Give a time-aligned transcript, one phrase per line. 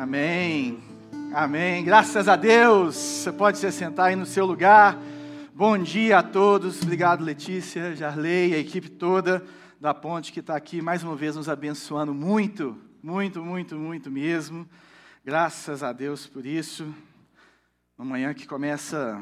[0.00, 0.80] Amém.
[1.34, 1.84] Amém.
[1.84, 2.94] Graças a Deus.
[2.94, 4.96] Você pode se sentar aí no seu lugar.
[5.52, 6.80] Bom dia a todos.
[6.80, 9.44] Obrigado, Letícia, Jarley, a equipe toda
[9.80, 14.68] da Ponte que está aqui mais uma vez nos abençoando muito, muito, muito, muito mesmo.
[15.24, 16.94] Graças a Deus por isso.
[17.98, 19.20] Uma manhã que começa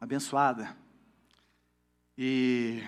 [0.00, 0.68] abençoada.
[2.18, 2.82] E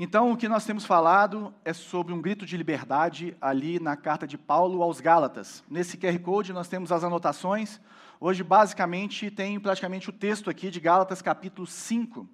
[0.00, 4.28] então, o que nós temos falado é sobre um grito de liberdade ali na carta
[4.28, 5.64] de Paulo aos Gálatas.
[5.68, 7.80] Nesse QR Code nós temos as anotações.
[8.20, 12.28] Hoje, basicamente, tem praticamente o texto aqui de Gálatas, capítulo 5.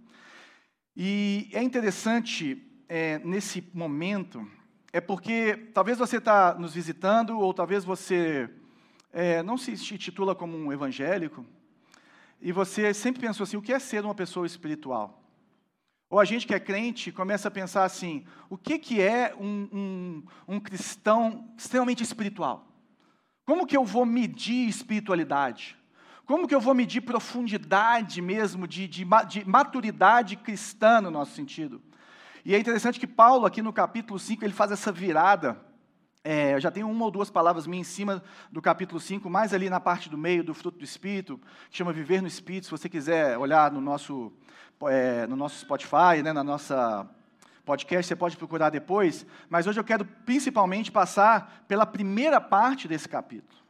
[0.95, 4.46] E é interessante é, nesse momento,
[4.93, 8.46] é porque talvez você está nos visitando, ou talvez você
[9.10, 11.46] é, não se titula como um evangélico,
[12.43, 15.23] e você sempre pensou assim: o que é ser uma pessoa espiritual?
[16.09, 19.69] Ou a gente que é crente começa a pensar assim: o que, que é um,
[19.73, 22.69] um, um cristão extremamente espiritual?
[23.45, 25.77] Como que eu vou medir espiritualidade?
[26.27, 31.83] Como que eu vou medir profundidade mesmo, de, de, de, maturidade cristã no nosso sentido?
[32.45, 35.61] E é interessante que Paulo, aqui no capítulo 5, ele faz essa virada.
[36.23, 39.52] É, eu já tenho uma ou duas palavras minhas em cima do capítulo 5, mais
[39.52, 42.65] ali na parte do meio do fruto do Espírito, que chama Viver no Espírito.
[42.65, 44.33] Se você quiser olhar no nosso
[44.83, 47.09] é, no nosso Spotify, né, na nossa
[47.65, 53.09] podcast, você pode procurar depois, mas hoje eu quero principalmente passar pela primeira parte desse
[53.09, 53.63] capítulo.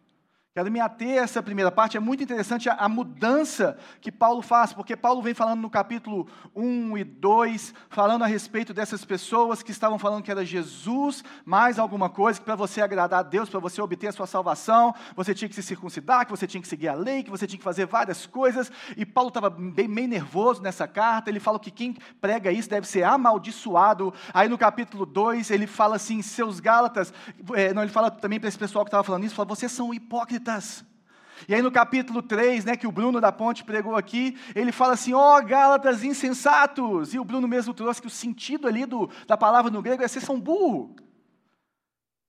[0.56, 4.40] Quero me ater a essa primeira parte, é muito interessante a, a, mudança que Paulo
[4.40, 9.64] faz, porque Paulo vem falando no capítulo 1 e 2, falando a respeito dessas pessoas
[9.64, 13.48] que estavam falando que era Jesus, mais alguma coisa, que para você agradar a Deus,
[13.48, 16.68] para você obter a sua salvação, você tinha que se circuncidar, que você tinha que
[16.68, 20.06] seguir a lei, que você tinha que fazer várias coisas, e Paulo estava bem meio
[20.06, 25.04] nervoso nessa carta, ele fala que quem prega isso deve ser amaldiçoado, aí no capítulo
[25.04, 27.12] 2 ele fala assim, seus Gálatas,
[27.54, 29.92] é, não, ele fala também para esse pessoal que estava falando isso, fala, vocês são
[29.92, 30.43] hipócritas,
[31.48, 34.94] E aí no capítulo 3, né, que o Bruno da Ponte pregou aqui, ele fala
[34.94, 37.12] assim, ó oh, Gálatas insensatos.
[37.12, 40.08] E o Bruno mesmo trouxe que o sentido ali do, da palavra no grego é
[40.08, 40.94] ser são burro.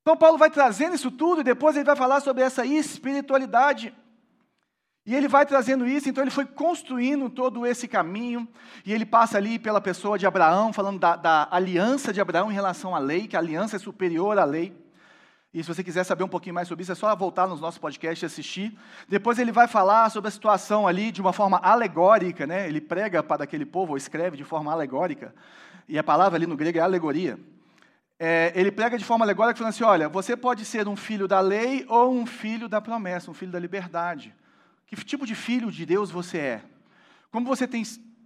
[0.01, 3.93] Então Paulo vai trazendo isso tudo e depois ele vai falar sobre essa espiritualidade.
[5.05, 8.47] E ele vai trazendo isso, então ele foi construindo todo esse caminho,
[8.83, 12.55] e ele passa ali pela pessoa de Abraão, falando da, da aliança de Abraão em
[12.55, 14.75] relação à lei, que a aliança é superior à lei.
[15.55, 17.77] E se você quiser saber um pouquinho mais sobre isso, é só voltar nos nossos
[17.79, 18.77] podcasts e assistir.
[19.07, 22.67] Depois ele vai falar sobre a situação ali de uma forma alegórica, né?
[22.67, 25.33] Ele prega para aquele povo, ou escreve de forma alegórica.
[25.87, 27.39] E a palavra ali no grego é alegoria.
[28.19, 31.39] É, ele prega de forma alegórica falando assim: olha, você pode ser um filho da
[31.39, 34.35] lei ou um filho da promessa, um filho da liberdade.
[34.85, 36.63] Que tipo de filho de Deus você é?
[37.31, 37.81] Como você tem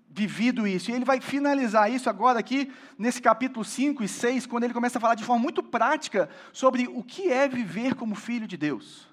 [0.10, 0.90] vivido isso.
[0.90, 4.98] E ele vai finalizar isso agora aqui, nesse capítulo 5 e 6, quando ele começa
[4.98, 9.08] a falar de forma muito prática sobre o que é viver como filho de Deus.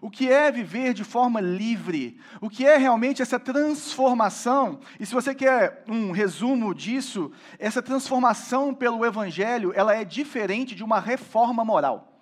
[0.00, 2.18] O que é viver de forma livre?
[2.40, 4.80] O que é realmente essa transformação?
[4.98, 10.82] E se você quer um resumo disso, essa transformação pelo Evangelho, ela é diferente de
[10.82, 12.12] uma reforma moral.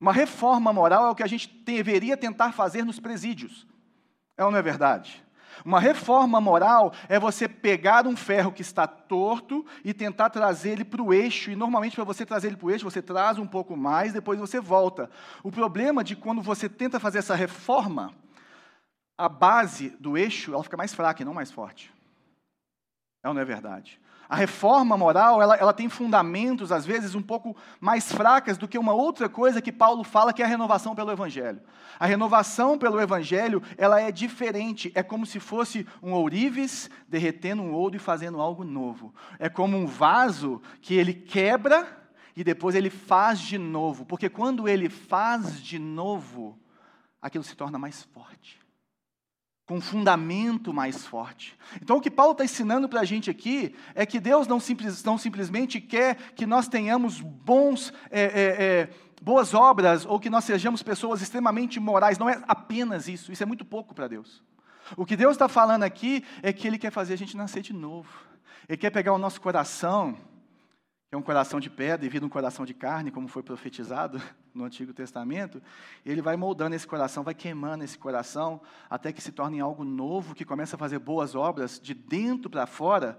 [0.00, 3.66] Uma reforma moral é o que a gente deveria tentar fazer nos presídios.
[4.36, 5.22] É ou não é verdade?
[5.64, 10.84] Uma reforma moral é você pegar um ferro que está torto e tentar trazer ele
[10.84, 11.50] para o eixo.
[11.50, 14.38] E normalmente, para você trazer ele para o eixo, você traz um pouco mais, depois
[14.38, 15.10] você volta.
[15.42, 18.12] O problema de quando você tenta fazer essa reforma,
[19.16, 21.92] a base do eixo ela fica mais fraca e não mais forte.
[23.24, 24.00] É ou não é verdade?
[24.32, 28.78] A reforma moral, ela, ela tem fundamentos, às vezes, um pouco mais fracas do que
[28.78, 31.60] uma outra coisa que Paulo fala, que é a renovação pelo Evangelho.
[32.00, 34.90] A renovação pelo Evangelho, ela é diferente.
[34.94, 39.14] É como se fosse um ourives derretendo um ouro e fazendo algo novo.
[39.38, 41.86] É como um vaso que ele quebra
[42.34, 44.06] e depois ele faz de novo.
[44.06, 46.58] Porque quando ele faz de novo,
[47.20, 48.61] aquilo se torna mais forte
[49.66, 51.56] com fundamento mais forte.
[51.80, 55.02] Então, o que Paulo está ensinando para a gente aqui é que Deus não, simples,
[55.04, 58.88] não, simplesmente quer que nós tenhamos bons, é, é, é,
[59.22, 62.18] boas obras ou que nós sejamos pessoas extremamente morais.
[62.18, 64.42] Não é apenas isso, isso é muito pouco para Deus.
[64.96, 67.72] O que Deus está falando aqui é que Ele quer fazer a gente nascer de
[67.72, 68.08] novo.
[68.68, 70.16] Ele quer pegar o nosso coração
[71.12, 74.20] é um coração de pedra e vira um coração de carne, como foi profetizado
[74.54, 75.62] no Antigo Testamento,
[76.06, 80.34] ele vai moldando esse coração, vai queimando esse coração, até que se torne algo novo,
[80.34, 83.18] que começa a fazer boas obras de dentro para fora,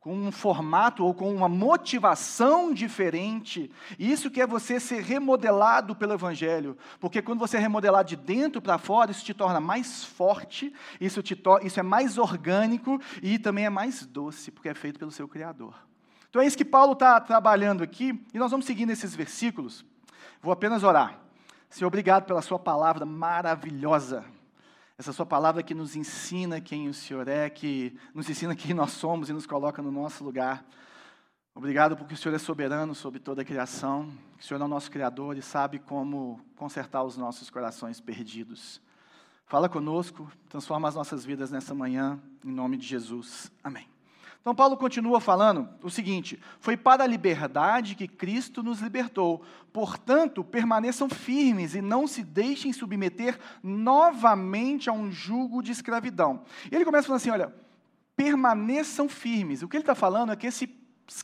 [0.00, 3.70] com um formato ou com uma motivação diferente.
[3.98, 8.60] Isso que é você ser remodelado pelo Evangelho, porque quando você é remodelado de dentro
[8.60, 13.64] para fora, isso te torna mais forte, isso, te isso é mais orgânico e também
[13.64, 15.87] é mais doce, porque é feito pelo seu Criador.
[16.30, 19.84] Então é isso que Paulo está trabalhando aqui, e nós vamos seguir nesses versículos.
[20.42, 21.18] Vou apenas orar.
[21.70, 24.24] Senhor, obrigado pela Sua palavra maravilhosa.
[24.98, 28.92] Essa Sua palavra que nos ensina quem o Senhor é, que nos ensina quem nós
[28.92, 30.64] somos e nos coloca no nosso lugar.
[31.54, 34.68] Obrigado porque o Senhor é soberano sobre toda a criação, que o Senhor é o
[34.68, 38.80] nosso Criador e sabe como consertar os nossos corações perdidos.
[39.44, 43.50] Fala conosco, transforma as nossas vidas nessa manhã, em nome de Jesus.
[43.64, 43.97] Amém.
[44.40, 49.42] Então, Paulo continua falando o seguinte: Foi para a liberdade que Cristo nos libertou.
[49.72, 56.44] Portanto, permaneçam firmes e não se deixem submeter novamente a um jugo de escravidão.
[56.70, 57.54] E ele começa falando assim: olha,
[58.16, 59.62] permaneçam firmes.
[59.62, 60.68] O que ele está falando é que esses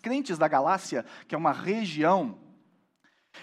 [0.00, 2.38] crentes da Galácia, que é uma região,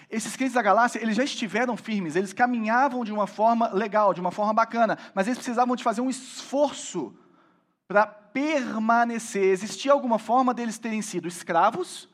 [0.08, 4.20] esses crentes da Galácia, eles já estiveram firmes, eles caminhavam de uma forma legal, de
[4.20, 7.14] uma forma bacana, mas eles precisavam de fazer um esforço
[7.86, 9.44] para permanecer.
[9.44, 12.08] Existia alguma forma deles terem sido escravos,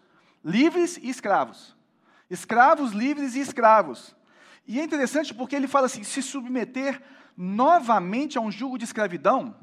[0.44, 1.76] livres e escravos.
[2.30, 4.14] Escravos, livres e escravos.
[4.66, 7.00] E é interessante porque ele fala assim: se submeter
[7.36, 9.56] novamente a um jugo de escravidão,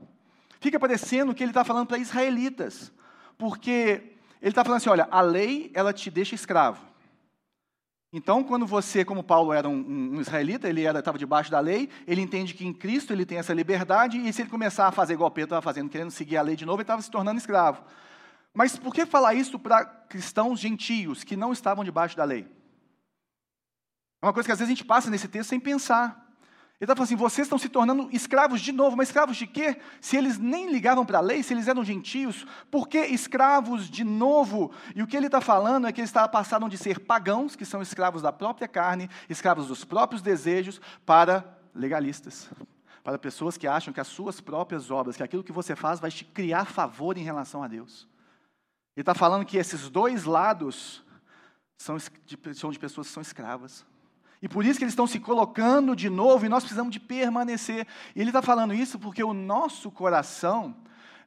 [0.60, 2.92] fica parecendo que ele está falando para israelitas.
[3.38, 6.95] Porque ele está falando assim: olha, a lei, ela te deixa escravo.
[8.18, 9.76] Então, quando você, como Paulo era um,
[10.16, 13.54] um israelita, ele estava debaixo da lei, ele entende que em Cristo ele tem essa
[13.54, 16.56] liberdade, e se ele começar a fazer igual Pedro estava fazendo, querendo seguir a lei
[16.56, 17.84] de novo, ele estava se tornando escravo.
[18.54, 22.48] Mas por que falar isso para cristãos gentios que não estavam debaixo da lei?
[24.22, 26.25] É uma coisa que às vezes a gente passa nesse texto sem pensar.
[26.80, 29.80] Ele está falando assim: vocês estão se tornando escravos de novo, mas escravos de quê?
[30.02, 34.04] Se eles nem ligavam para a lei, se eles eram gentios, por que escravos de
[34.04, 34.72] novo?
[34.94, 37.82] E o que ele está falando é que eles passaram de ser pagãos, que são
[37.82, 42.50] escravos da própria carne, escravos dos próprios desejos, para legalistas.
[43.04, 46.12] Para pessoas que acham que as suas próprias obras, que aquilo que você faz vai
[46.12, 48.08] te criar favor em relação a Deus.
[48.96, 51.06] Ele está falando que esses dois lados
[51.78, 53.86] são de, pessoas que são escravas.
[54.46, 57.88] E por isso que eles estão se colocando de novo e nós precisamos de permanecer.
[58.16, 60.76] E ele está falando isso porque o nosso coração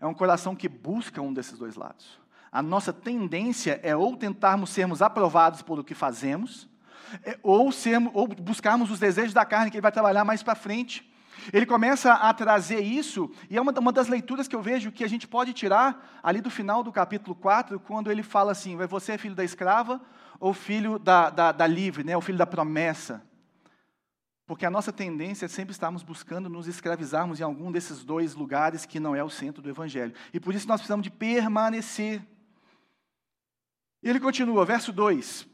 [0.00, 2.16] é um coração que busca um desses dois lados.
[2.52, 6.68] A nossa tendência é ou tentarmos sermos aprovados por o que fazemos,
[7.24, 10.54] é, ou, sermos, ou buscarmos os desejos da carne que ele vai trabalhar mais para
[10.54, 11.04] frente.
[11.52, 15.02] Ele começa a trazer isso, e é uma, uma das leituras que eu vejo que
[15.02, 19.12] a gente pode tirar ali do final do capítulo 4, quando ele fala assim: você
[19.12, 20.00] é filho da escrava
[20.40, 23.22] ou filho da, da, da livre, né, o filho da promessa.
[24.46, 28.86] Porque a nossa tendência é sempre estarmos buscando nos escravizarmos em algum desses dois lugares
[28.86, 30.14] que não é o centro do Evangelho.
[30.32, 32.22] E por isso nós precisamos de permanecer.
[34.02, 35.46] E ele continua, verso 2.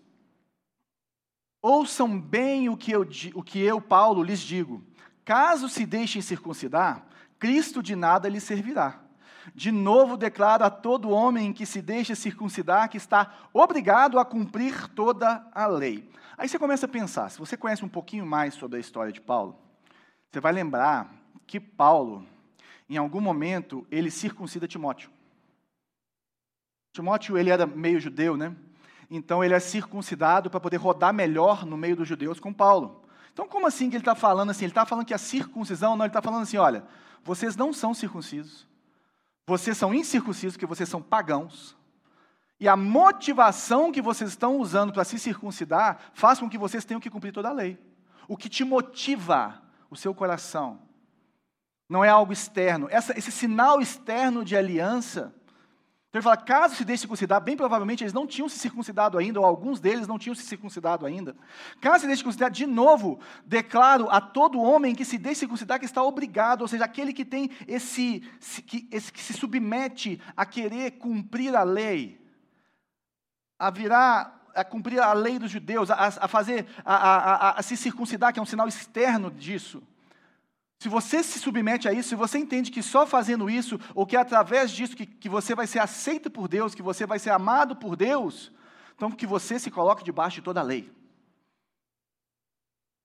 [1.60, 4.86] Ouçam bem o que eu, o que eu Paulo, lhes digo.
[5.24, 7.06] Caso se deixem circuncidar,
[7.38, 9.03] Cristo de nada lhes servirá.
[9.52, 14.88] De novo declaro a todo homem que se deixa circuncidar que está obrigado a cumprir
[14.88, 16.08] toda a lei.
[16.38, 19.20] Aí você começa a pensar, se você conhece um pouquinho mais sobre a história de
[19.20, 19.58] Paulo,
[20.30, 21.12] você vai lembrar
[21.46, 22.26] que Paulo,
[22.88, 25.10] em algum momento, ele circuncida Timóteo.
[26.92, 28.54] Timóteo, ele era meio judeu, né?
[29.10, 33.04] Então ele é circuncidado para poder rodar melhor no meio dos judeus com Paulo.
[33.32, 34.64] Então, como assim que ele está falando assim?
[34.64, 36.84] Ele está falando que a circuncisão, não, ele está falando assim: olha,
[37.22, 38.66] vocês não são circuncisos,
[39.46, 41.76] vocês são incircuncisos porque vocês são pagãos.
[42.58, 47.00] E a motivação que vocês estão usando para se circuncidar faz com que vocês tenham
[47.00, 47.78] que cumprir toda a lei.
[48.26, 50.80] O que te motiva, o seu coração,
[51.88, 52.88] não é algo externo.
[52.90, 55.34] Essa, esse sinal externo de aliança
[56.14, 59.40] então ele fala, caso se deixe circuncidar, bem provavelmente eles não tinham se circuncidado ainda,
[59.40, 61.34] ou alguns deles não tinham se circuncidado ainda.
[61.80, 65.84] Caso se deixe circuncidar, de novo, declaro a todo homem que se deixe circuncidar que
[65.84, 68.20] está obrigado, ou seja, aquele que tem esse,
[68.64, 72.24] que, esse, que se submete a querer cumprir a lei,
[73.58, 77.76] a virar, a cumprir a lei dos judeus, a, a fazer, a, a, a se
[77.76, 79.82] circuncidar, que é um sinal externo disso.
[80.84, 84.18] Se você se submete a isso, se você entende que só fazendo isso, ou que
[84.18, 87.30] é através disso que, que você vai ser aceito por Deus, que você vai ser
[87.30, 88.52] amado por Deus,
[88.94, 90.92] então que você se coloque debaixo de toda a lei.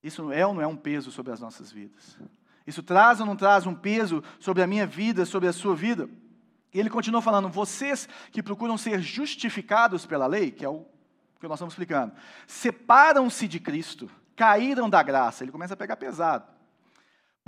[0.02, 2.18] Isso é ou não é um peso sobre as nossas vidas?
[2.66, 6.06] Isso traz ou não traz um peso sobre a minha vida, sobre a sua vida?
[6.74, 10.84] E ele continua falando: vocês que procuram ser justificados pela lei, que é o
[11.40, 12.12] que nós estamos explicando,
[12.46, 15.42] separam-se de Cristo, caíram da graça.
[15.44, 16.59] Ele começa a pegar pesado.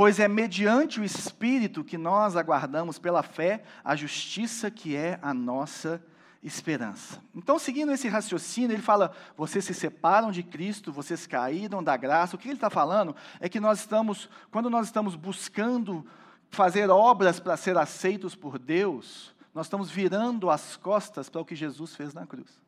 [0.02, 5.32] Pois é mediante o Espírito que nós aguardamos pela fé a justiça que é a
[5.32, 6.04] nossa
[6.42, 7.22] esperança.
[7.32, 12.34] Então, seguindo esse raciocínio, ele fala: vocês se separam de Cristo, vocês caíram da graça.
[12.34, 16.04] O que ele está falando é que nós estamos, quando nós estamos buscando
[16.50, 21.54] fazer obras para ser aceitos por Deus, nós estamos virando as costas para o que
[21.54, 22.60] Jesus fez na cruz.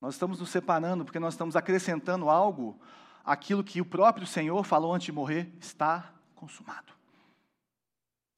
[0.00, 2.80] Nós estamos nos separando porque nós estamos acrescentando algo
[3.26, 6.92] aquilo que o próprio Senhor falou antes de morrer: está consumado.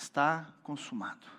[0.00, 1.38] Está consumado.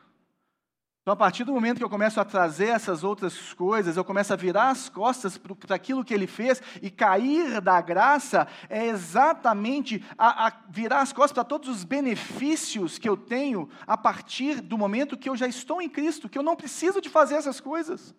[1.01, 4.31] Então, a partir do momento que eu começo a trazer essas outras coisas, eu começo
[4.31, 10.05] a virar as costas para aquilo que ele fez e cair da graça, é exatamente
[10.15, 14.77] a, a virar as costas para todos os benefícios que eu tenho a partir do
[14.77, 18.13] momento que eu já estou em Cristo, que eu não preciso de fazer essas coisas.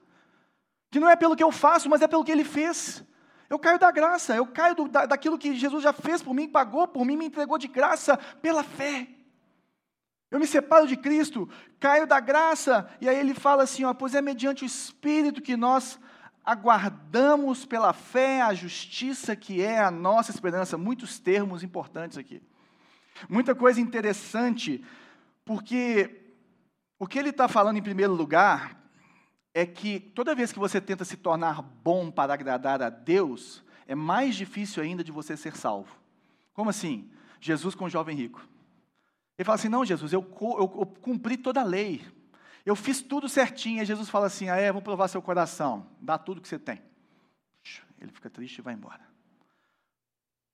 [0.90, 3.04] Que não é pelo que eu faço, mas é pelo que ele fez.
[3.50, 6.48] Eu caio da graça, eu caio do, da, daquilo que Jesus já fez por mim,
[6.48, 9.08] pagou por mim, me entregou de graça pela fé.
[10.30, 11.48] Eu me separo de Cristo,
[11.80, 15.56] caio da graça, e aí ele fala assim: ó, pois é mediante o Espírito que
[15.56, 15.98] nós
[16.44, 20.78] aguardamos pela fé a justiça que é a nossa esperança.
[20.78, 22.40] Muitos termos importantes aqui.
[23.28, 24.84] Muita coisa interessante,
[25.44, 26.22] porque
[27.00, 28.79] o que ele está falando em primeiro lugar
[29.52, 33.94] é que toda vez que você tenta se tornar bom para agradar a Deus, é
[33.94, 35.96] mais difícil ainda de você ser salvo.
[36.52, 37.10] Como assim?
[37.40, 38.46] Jesus com o jovem rico.
[39.38, 42.04] Ele fala assim: Não, Jesus, eu, eu, eu cumpri toda a lei.
[42.64, 43.82] Eu fiz tudo certinho.
[43.82, 45.86] E Jesus fala assim: Ah, é, vou provar seu coração.
[46.00, 46.82] Dá tudo que você tem.
[48.00, 49.00] Ele fica triste e vai embora.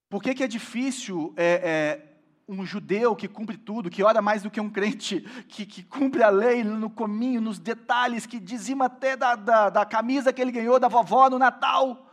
[0.08, 2.15] Por que, que é difícil é, é,
[2.48, 6.22] um judeu que cumpre tudo, que ora mais do que um crente, que, que cumpre
[6.22, 10.52] a lei no cominho, nos detalhes, que dizima até da, da, da camisa que ele
[10.52, 12.08] ganhou da vovó no Natal?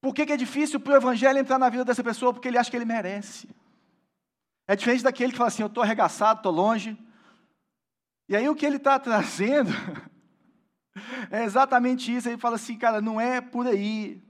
[0.00, 2.32] Por que, que é difícil para o evangelho entrar na vida dessa pessoa?
[2.32, 3.48] Porque ele acha que ele merece.
[4.68, 6.96] É diferente daquele que fala assim: eu estou arregaçado, estou longe.
[8.28, 9.70] E aí o que ele está trazendo
[11.32, 12.28] é exatamente isso.
[12.28, 14.22] Ele fala assim, cara, não é por aí.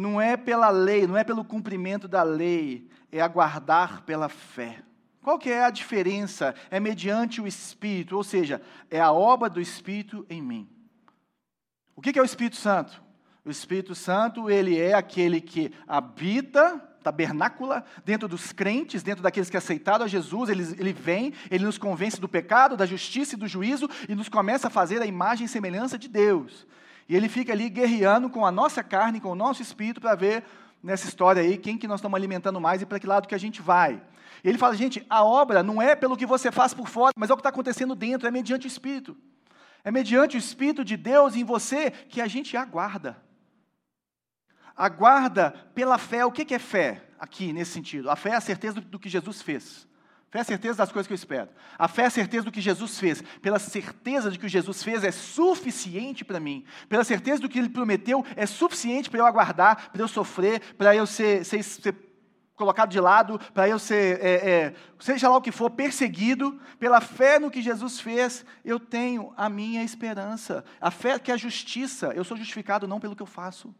[0.00, 4.82] Não é pela lei, não é pelo cumprimento da lei, é aguardar pela fé.
[5.22, 6.54] Qual que é a diferença?
[6.70, 10.66] É mediante o Espírito, ou seja, é a obra do Espírito em mim.
[11.94, 13.02] O que é o Espírito Santo?
[13.44, 19.56] O Espírito Santo, ele é aquele que habita tabernácula dentro dos crentes, dentro daqueles que
[19.58, 23.46] aceitaram a Jesus, ele, ele vem, ele nos convence do pecado, da justiça e do
[23.46, 26.66] juízo e nos começa a fazer a imagem e semelhança de Deus.
[27.10, 30.44] E ele fica ali guerreando com a nossa carne, com o nosso espírito, para ver
[30.82, 33.38] nessa história aí quem que nós estamos alimentando mais e para que lado que a
[33.38, 34.00] gente vai.
[34.44, 37.28] E ele fala, gente, a obra não é pelo que você faz por fora, mas
[37.28, 39.16] é o que está acontecendo dentro, é mediante o Espírito.
[39.82, 43.20] É mediante o Espírito de Deus em você que a gente aguarda
[44.80, 46.24] aguarda pela fé.
[46.24, 48.08] O que é fé aqui, nesse sentido?
[48.08, 49.86] A fé é a certeza do que Jesus fez.
[50.30, 51.48] Fé é a certeza das coisas que eu espero.
[51.76, 53.20] A fé é a certeza do que Jesus fez.
[53.42, 56.64] Pela certeza de que o Jesus fez é suficiente para mim.
[56.88, 60.94] Pela certeza do que ele prometeu é suficiente para eu aguardar, para eu sofrer, para
[60.94, 61.96] eu ser, ser, ser
[62.54, 66.60] colocado de lado, para eu ser, é, é, seja lá o que for, perseguido.
[66.78, 70.64] Pela fé no que Jesus fez, eu tenho a minha esperança.
[70.80, 72.12] A fé que é a justiça.
[72.14, 73.74] Eu sou justificado não pelo que eu faço.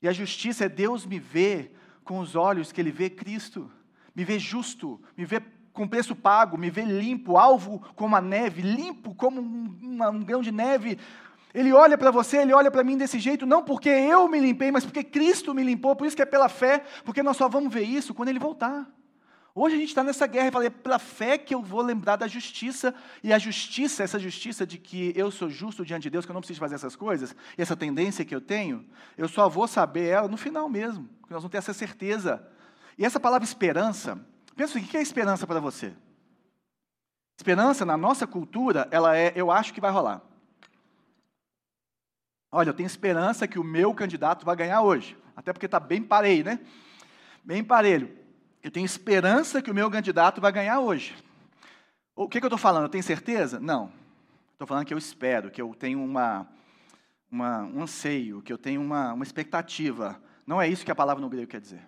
[0.00, 3.70] E a justiça é Deus me ver com os olhos que Ele vê Cristo,
[4.14, 5.42] me vê justo, me vê
[5.76, 10.40] com preço pago, me vê limpo, alvo como a neve, limpo como um, um grão
[10.40, 10.98] de neve.
[11.54, 14.72] Ele olha para você, ele olha para mim desse jeito, não porque eu me limpei,
[14.72, 17.72] mas porque Cristo me limpou, por isso que é pela fé, porque nós só vamos
[17.72, 18.90] ver isso quando Ele voltar.
[19.54, 22.16] Hoje a gente está nessa guerra e fala, é pela fé que eu vou lembrar
[22.16, 26.26] da justiça, e a justiça, essa justiça de que eu sou justo diante de Deus,
[26.26, 28.84] que eu não preciso fazer essas coisas, e essa tendência que eu tenho,
[29.16, 32.46] eu só vou saber ela no final mesmo, porque nós vamos ter essa certeza.
[32.98, 34.20] E essa palavra esperança,
[34.56, 35.92] pensa o que é esperança para você?
[37.38, 40.22] Esperança, na nossa cultura, ela é, eu acho que vai rolar.
[42.50, 46.02] Olha, eu tenho esperança que o meu candidato vai ganhar hoje, até porque está bem
[46.02, 46.60] parelho, né?
[47.44, 48.10] Bem parelho.
[48.62, 51.14] Eu tenho esperança que o meu candidato vai ganhar hoje.
[52.14, 52.84] O que, que eu estou falando?
[52.84, 53.60] Eu tenho certeza?
[53.60, 53.92] Não.
[54.52, 56.48] Estou falando que eu espero, que eu tenho uma,
[57.30, 60.20] uma, um anseio, que eu tenho uma, uma expectativa.
[60.46, 61.86] Não é isso que a palavra no grego quer dizer.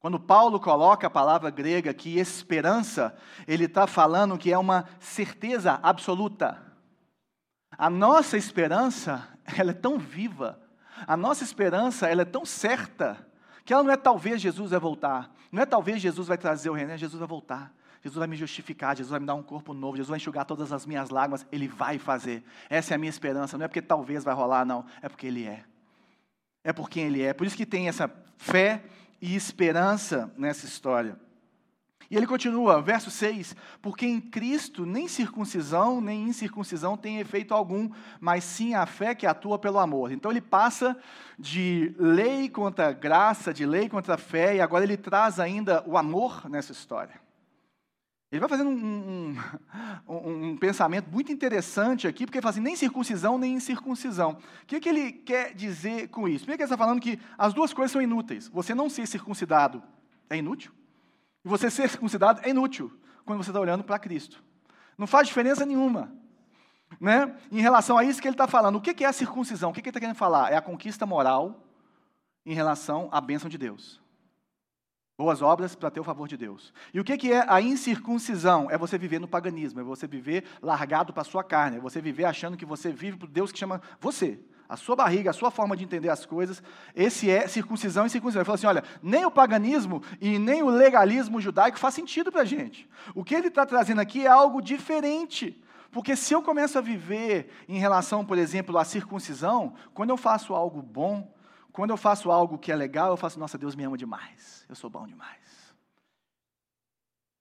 [0.00, 5.80] Quando Paulo coloca a palavra grega aqui, esperança, ele está falando que é uma certeza
[5.82, 6.62] absoluta.
[7.76, 9.28] A nossa esperança,
[9.58, 10.60] ela é tão viva,
[11.06, 13.26] a nossa esperança, ela é tão certa,
[13.64, 16.74] que ela não é talvez Jesus vai voltar, não é talvez Jesus vai trazer o
[16.74, 17.72] reino, é Jesus vai voltar.
[18.00, 20.72] Jesus vai me justificar, Jesus vai me dar um corpo novo, Jesus vai enxugar todas
[20.72, 22.44] as minhas lágrimas, Ele vai fazer.
[22.70, 25.44] Essa é a minha esperança, não é porque talvez vai rolar, não, é porque Ele
[25.44, 25.64] é.
[26.62, 27.32] É por quem Ele é.
[27.32, 28.84] Por isso que tem essa fé
[29.20, 31.18] e esperança nessa história.
[32.10, 37.90] E ele continua, verso 6: Porque em Cristo nem circuncisão nem incircuncisão tem efeito algum,
[38.18, 40.10] mas sim a fé que atua pelo amor.
[40.10, 40.96] Então ele passa
[41.38, 46.48] de lei contra graça, de lei contra fé, e agora ele traz ainda o amor
[46.48, 47.27] nessa história.
[48.30, 49.36] Ele vai fazendo um,
[50.06, 54.38] um, um, pensamento muito interessante aqui, porque ele fala assim, nem circuncisão, nem incircuncisão.
[54.62, 56.44] O que, que ele quer dizer com isso?
[56.44, 58.48] Primeiro que ele está falando que as duas coisas são inúteis.
[58.48, 59.82] Você não ser circuncidado
[60.28, 60.72] é inútil,
[61.44, 62.92] e você ser circuncidado é inútil,
[63.24, 64.42] quando você está olhando para Cristo.
[64.96, 66.12] Não faz diferença nenhuma.
[67.00, 67.34] Né?
[67.50, 69.70] Em relação a isso que ele está falando, o que, que é a circuncisão?
[69.70, 70.52] O que, que ele está querendo falar?
[70.52, 71.64] É a conquista moral
[72.44, 74.00] em relação à bênção de Deus.
[75.18, 76.72] Boas obras para ter o favor de Deus.
[76.94, 78.70] E o que, é a incircuncisão?
[78.70, 82.00] É você viver no paganismo, é você viver largado para a sua carne, é você
[82.00, 84.38] viver achando que você vive para Deus que chama você.
[84.68, 86.62] A sua barriga, a sua forma de entender as coisas,
[86.94, 88.42] esse é circuncisão e circuncisão.
[88.42, 92.42] Ele falou assim: olha, nem o paganismo e nem o legalismo judaico faz sentido para
[92.42, 92.88] a gente.
[93.12, 95.60] O que ele está trazendo aqui é algo diferente.
[95.90, 100.54] Porque se eu começo a viver em relação, por exemplo, à circuncisão, quando eu faço
[100.54, 101.28] algo bom,
[101.72, 104.74] quando eu faço algo que é legal, eu faço, nossa, Deus me ama demais, eu
[104.74, 105.74] sou bom demais.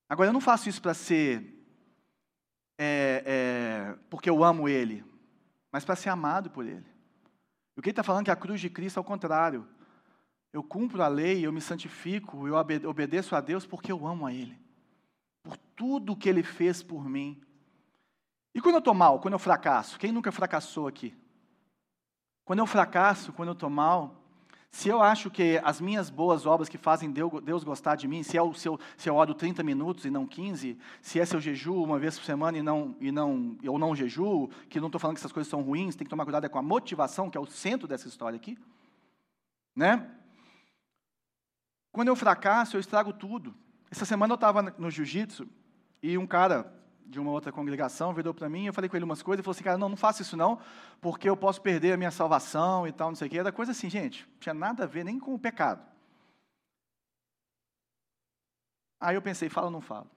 [0.10, 1.66] Agora, eu não faço isso para ser,
[2.78, 5.04] é, é, porque eu amo Ele,
[5.72, 6.86] mas para ser amado por Ele.
[7.76, 9.68] E o que ele está falando é que a cruz de Cristo é o contrário.
[10.52, 12.56] Eu cumpro a lei, eu me santifico, eu
[12.90, 14.58] obedeço a Deus porque eu amo a Ele.
[15.44, 17.40] Por tudo que Ele fez por mim.
[18.56, 20.00] E quando eu estou mal, quando eu fracasso?
[20.00, 21.16] Quem nunca fracassou aqui?
[22.48, 24.16] Quando eu fracasso, quando eu estou mal,
[24.72, 28.38] se eu acho que as minhas boas obras que fazem Deus gostar de mim, se,
[28.38, 31.84] é o seu, se eu oro 30 minutos e não 15, se é seu jejum
[31.84, 35.18] uma vez por semana e não, e não eu não jejuo, que não estou falando
[35.18, 37.42] que essas coisas são ruins, tem que tomar cuidado é com a motivação, que é
[37.42, 38.58] o centro dessa história aqui.
[39.76, 40.10] Né?
[41.92, 43.54] Quando eu fracasso, eu estrago tudo.
[43.92, 45.50] Essa semana eu estava no jiu-jitsu
[46.02, 46.77] e um cara
[47.08, 49.56] de uma outra congregação virou para mim, eu falei com ele umas coisas, e falou
[49.56, 50.60] assim, cara, não, não faça isso não,
[51.00, 53.40] porque eu posso perder a minha salvação e tal, não sei o quê.
[53.40, 55.86] Era coisa assim, gente, tinha nada a ver nem com o pecado.
[59.00, 60.10] Aí eu pensei, fala ou não falo?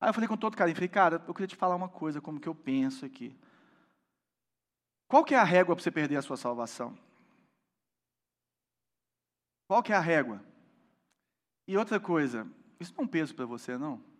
[0.00, 2.40] Aí eu falei com todo carinho, falei, cara, eu queria te falar uma coisa, como
[2.40, 3.36] que eu penso aqui.
[5.06, 6.96] Qual que é a régua para você perder a sua salvação?
[9.68, 10.42] Qual que é a régua?
[11.68, 14.11] E outra coisa, isso não é um peso para você, não?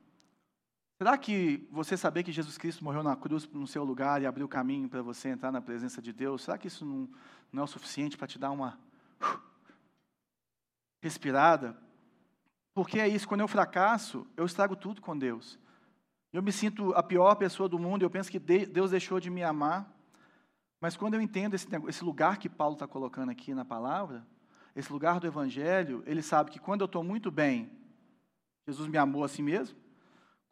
[1.02, 4.47] Será que você saber que Jesus Cristo morreu na cruz no seu lugar e abriu
[4.47, 7.08] caminho para você entrar na presença de Deus, será que isso não,
[7.52, 8.78] não é o suficiente para te dar uma
[11.02, 11.76] respirada?
[12.73, 15.58] Porque é isso, quando eu fracasso, eu estrago tudo com Deus.
[16.32, 19.43] Eu me sinto a pior pessoa do mundo, eu penso que Deus deixou de me
[19.43, 19.93] amar.
[20.80, 24.25] Mas quando eu entendo esse, esse lugar que Paulo está colocando aqui na palavra,
[24.76, 27.73] esse lugar do Evangelho, ele sabe que quando eu estou muito bem,
[28.69, 29.81] Jesus me amou assim mesmo.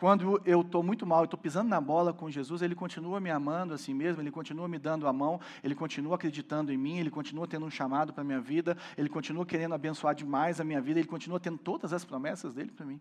[0.01, 3.75] Quando eu estou muito mal, estou pisando na bola com Jesus, Ele continua me amando
[3.75, 7.47] assim mesmo, Ele continua me dando a mão, Ele continua acreditando em mim, Ele continua
[7.47, 11.01] tendo um chamado para a minha vida, Ele continua querendo abençoar demais a minha vida,
[11.01, 12.99] Ele continua tendo todas as promessas dEle para mim.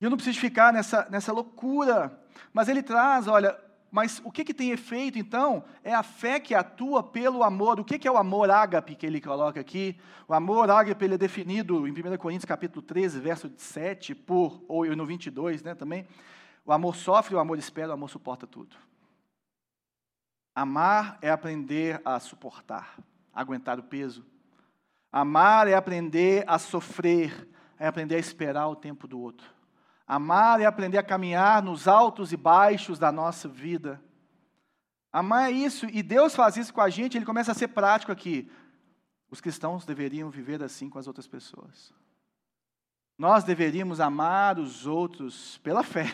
[0.00, 2.20] E eu não preciso ficar nessa, nessa loucura,
[2.52, 3.56] mas Ele traz, olha,
[3.94, 5.62] mas o que, que tem efeito, então?
[5.84, 7.78] É a fé que atua pelo amor.
[7.78, 9.96] O que, que é o amor ágape que ele coloca aqui?
[10.26, 14.84] O amor ágape ele é definido em 1 Coríntios capítulo 13, verso 7, por, ou
[14.96, 16.08] no 22 né, também.
[16.66, 18.74] O amor sofre, o amor espera, o amor suporta tudo.
[20.56, 22.98] Amar é aprender a suportar,
[23.32, 24.26] a aguentar o peso.
[25.12, 29.46] Amar é aprender a sofrer, é aprender a esperar o tempo do outro.
[30.06, 34.02] Amar é aprender a caminhar nos altos e baixos da nossa vida.
[35.12, 38.12] Amar é isso, e Deus faz isso com a gente, ele começa a ser prático
[38.12, 38.50] aqui.
[39.30, 41.92] Os cristãos deveriam viver assim com as outras pessoas.
[43.16, 46.06] Nós deveríamos amar os outros pela fé,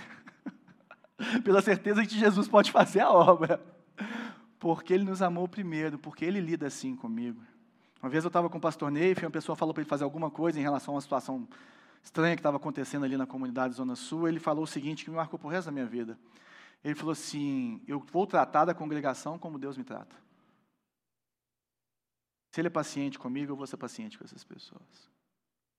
[1.42, 3.61] pela certeza que Jesus pode fazer a obra,
[4.59, 7.42] porque Ele nos amou primeiro, porque Ele lida assim comigo.
[8.03, 10.31] Uma vez eu estava com o pastor Neif, uma pessoa falou para ele fazer alguma
[10.31, 11.46] coisa em relação a uma situação
[12.02, 15.16] estranha que estava acontecendo ali na comunidade Zona Sul, ele falou o seguinte que me
[15.16, 16.18] marcou por resto da minha vida.
[16.82, 20.16] Ele falou assim: Eu vou tratar da congregação como Deus me trata.
[22.50, 25.10] Se Ele é paciente comigo, eu vou ser paciente com essas pessoas.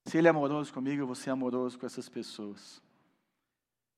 [0.06, 2.82] Se Ele é amoroso comigo, eu vou ser amoroso com essas pessoas.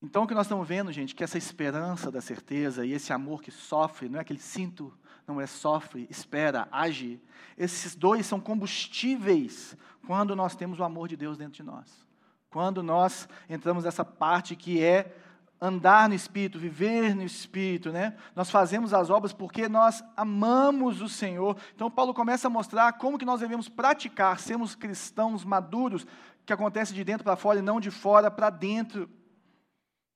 [0.02, 3.42] Então, o que nós estamos vendo, gente, que essa esperança da certeza e esse amor
[3.42, 4.94] que sofre, não é aquele sinto,
[5.26, 7.22] não é sofre, espera, age.
[7.58, 12.06] Esses dois são combustíveis quando nós temos o amor de Deus dentro de nós.
[12.54, 15.12] Quando nós entramos nessa parte que é
[15.60, 18.16] andar no Espírito, viver no Espírito, né?
[18.36, 21.58] Nós fazemos as obras porque nós amamos o Senhor.
[21.74, 26.06] Então Paulo começa a mostrar como que nós devemos praticar, sermos cristãos maduros,
[26.46, 29.10] que acontece de dentro para fora e não de fora para dentro.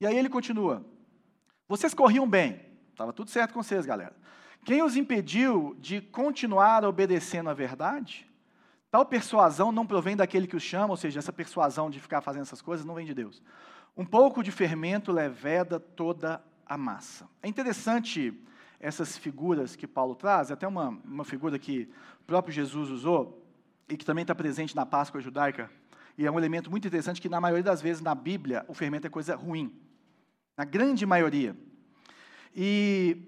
[0.00, 0.86] E aí ele continua:
[1.66, 2.60] Vocês corriam bem,
[2.92, 4.14] estava tudo certo com vocês, galera.
[4.64, 8.27] Quem os impediu de continuar obedecendo a verdade?
[8.90, 12.42] Tal persuasão não provém daquele que o chama, ou seja, essa persuasão de ficar fazendo
[12.42, 13.42] essas coisas não vem de Deus.
[13.96, 17.28] Um pouco de fermento leveda toda a massa.
[17.42, 18.32] É interessante
[18.80, 23.44] essas figuras que Paulo traz, até uma, uma figura que o próprio Jesus usou
[23.88, 25.70] e que também está presente na Páscoa judaica,
[26.18, 29.06] e é um elemento muito interessante que, na maioria das vezes, na Bíblia, o fermento
[29.06, 29.72] é coisa ruim.
[30.56, 31.56] Na grande maioria.
[32.52, 33.27] E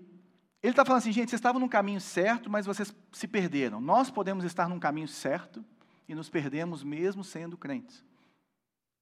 [0.62, 3.80] ele está falando assim, gente, vocês estavam no caminho certo, mas vocês se perderam.
[3.80, 5.64] Nós podemos estar num caminho certo
[6.08, 8.04] e nos perdemos mesmo sendo crentes.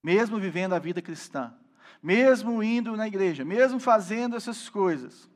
[0.03, 1.53] Mesmo vivendo a vida cristã.
[2.01, 3.45] Mesmo indo na igreja.
[3.45, 5.29] Mesmo fazendo essas coisas.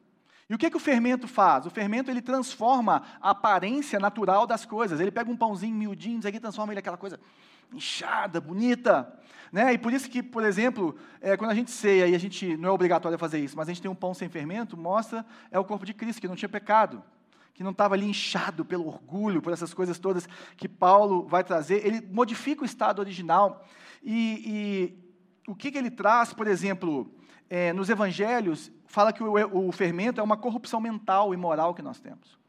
[0.48, 1.66] E o que, que o fermento faz?
[1.66, 5.00] O fermento ele transforma a aparência natural das coisas.
[5.00, 7.18] Ele pega um pãozinho miudinho, isso aqui transforma ele aquela coisa
[7.74, 9.12] inchada, bonita.
[9.52, 9.74] Né?
[9.74, 12.70] E por isso que, por exemplo, é, quando a gente ceia, e a gente não
[12.70, 15.64] é obrigatório fazer isso, mas a gente tem um pão sem fermento, mostra é o
[15.64, 17.02] corpo de Cristo, que não tinha pecado,
[17.52, 21.86] que não estava ali inchado pelo orgulho, por essas coisas todas que Paulo vai trazer.
[21.86, 23.66] Ele modifica o estado original.
[24.02, 24.94] E,
[25.46, 27.12] e o que, que ele traz, por exemplo,
[27.50, 31.82] é, nos evangelhos, fala que o, o fermento é uma corrupção mental e moral que
[31.82, 32.41] nós temos.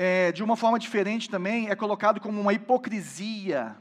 [0.00, 3.76] É, de uma forma diferente também, é colocado como uma hipocrisia.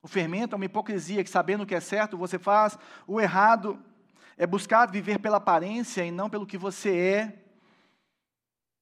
[0.00, 3.82] O fermento é uma hipocrisia, que sabendo o que é certo, você faz o errado.
[4.38, 7.44] É buscar viver pela aparência e não pelo que você é.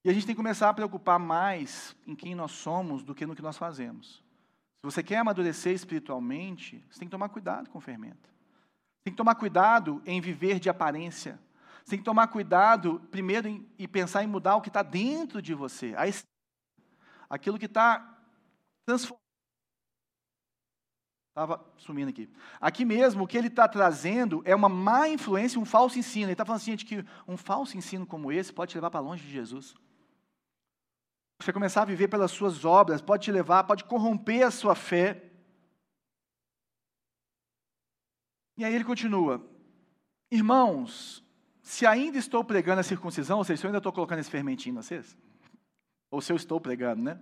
[0.05, 3.25] E a gente tem que começar a preocupar mais em quem nós somos do que
[3.25, 4.23] no que nós fazemos.
[4.79, 8.29] Se você quer amadurecer espiritualmente, você tem que tomar cuidado com o fermento.
[9.03, 11.39] Tem que tomar cuidado em viver de aparência.
[11.83, 15.41] Você tem que tomar cuidado, primeiro, em, e pensar em mudar o que está dentro
[15.41, 15.95] de você.
[17.29, 18.17] Aquilo que está
[18.85, 19.19] transformando.
[21.29, 22.29] Estava sumindo aqui.
[22.59, 26.25] Aqui mesmo, o que ele está trazendo é uma má influência, um falso ensino.
[26.25, 28.99] Ele está falando assim, gente, que um falso ensino como esse pode te levar para
[28.99, 29.75] longe de Jesus.
[31.41, 35.31] Você começar a viver pelas suas obras, pode te levar, pode corromper a sua fé.
[38.57, 39.41] E aí ele continua:
[40.29, 41.23] Irmãos,
[41.61, 44.73] se ainda estou pregando a circuncisão, ou seja, se eu ainda estou colocando esse fermentinho
[44.73, 45.17] em vocês,
[46.11, 47.19] ou se eu estou pregando, né?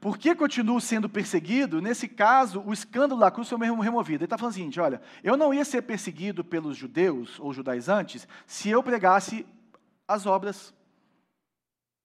[0.00, 1.80] Por que continuo sendo perseguido?
[1.80, 4.18] Nesse caso, o escândalo da cruz foi mesmo removido.
[4.22, 8.28] Ele está falando o seguinte: olha, eu não ia ser perseguido pelos judeus ou judaizantes
[8.46, 9.46] se eu pregasse
[10.06, 10.74] as obras.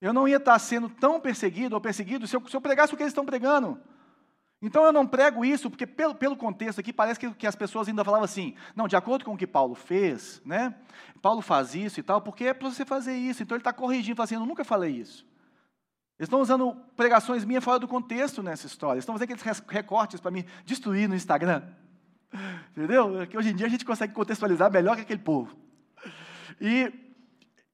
[0.02, 2.98] Eu não ia estar sendo tão perseguido ou perseguido se eu, se eu pregasse o
[2.98, 3.80] que eles estão pregando.
[4.62, 7.88] Então eu não prego isso, porque pelo, pelo contexto aqui parece que, que, as pessoas
[7.88, 10.74] ainda falavam assim, não, de acordo com o que Paulo fez, né?
[11.22, 13.44] Paulo faz isso e tal, porque é para você fazer isso.
[13.44, 15.26] Então ele está corrigindo, fazendo, assim, eu nunca falei isso.
[16.18, 18.96] Eles estão usando pregações minhas fora do contexto nessa história.
[18.96, 21.62] Eles estão fazendo aqueles recortes para me destruir no Instagram.
[22.72, 23.28] Entendeu?
[23.28, 25.56] Que hoje em dia a gente consegue contextualizar melhor que aquele povo.
[26.60, 26.92] E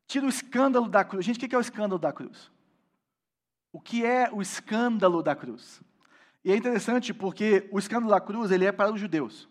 [0.08, 1.24] tira o escândalo da cruz.
[1.24, 2.52] Gente, o que é o escândalo da cruz?
[3.72, 5.82] O que é o escândalo da cruz?
[6.44, 9.48] E é interessante porque o escândalo da cruz ele é para os judeus,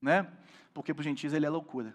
[0.00, 0.26] né?
[0.72, 1.94] Porque para os gentios ele é loucura.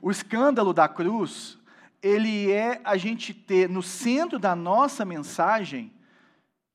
[0.00, 1.58] O escândalo da cruz
[2.02, 5.92] ele é a gente ter no centro da nossa mensagem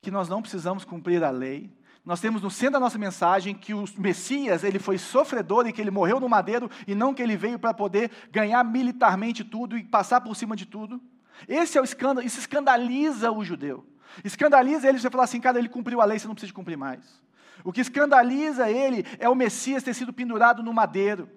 [0.00, 1.70] que nós não precisamos cumprir a lei.
[2.04, 5.80] Nós temos no centro da nossa mensagem que o Messias, ele foi sofredor e que
[5.80, 9.84] ele morreu no madeiro e não que ele veio para poder ganhar militarmente tudo e
[9.84, 10.98] passar por cima de tudo.
[11.46, 13.86] Esse é o escândalo, isso escandaliza o judeu.
[14.24, 17.20] Escandaliza ele você falar assim, cara, ele cumpriu a lei, você não precisa cumprir mais.
[17.62, 21.28] O que escandaliza ele é o Messias ter sido pendurado no madeiro.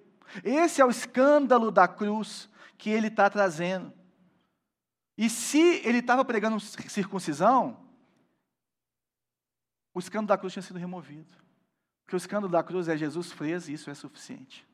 [0.43, 2.49] Esse é o escândalo da cruz
[2.81, 3.93] que ele está trazendo.
[5.15, 7.79] E se ele estava pregando circuncisão,
[9.93, 11.31] o escândalo da cruz tinha sido removido.
[12.03, 14.67] Porque o escândalo da cruz é Jesus fez e isso é suficiente.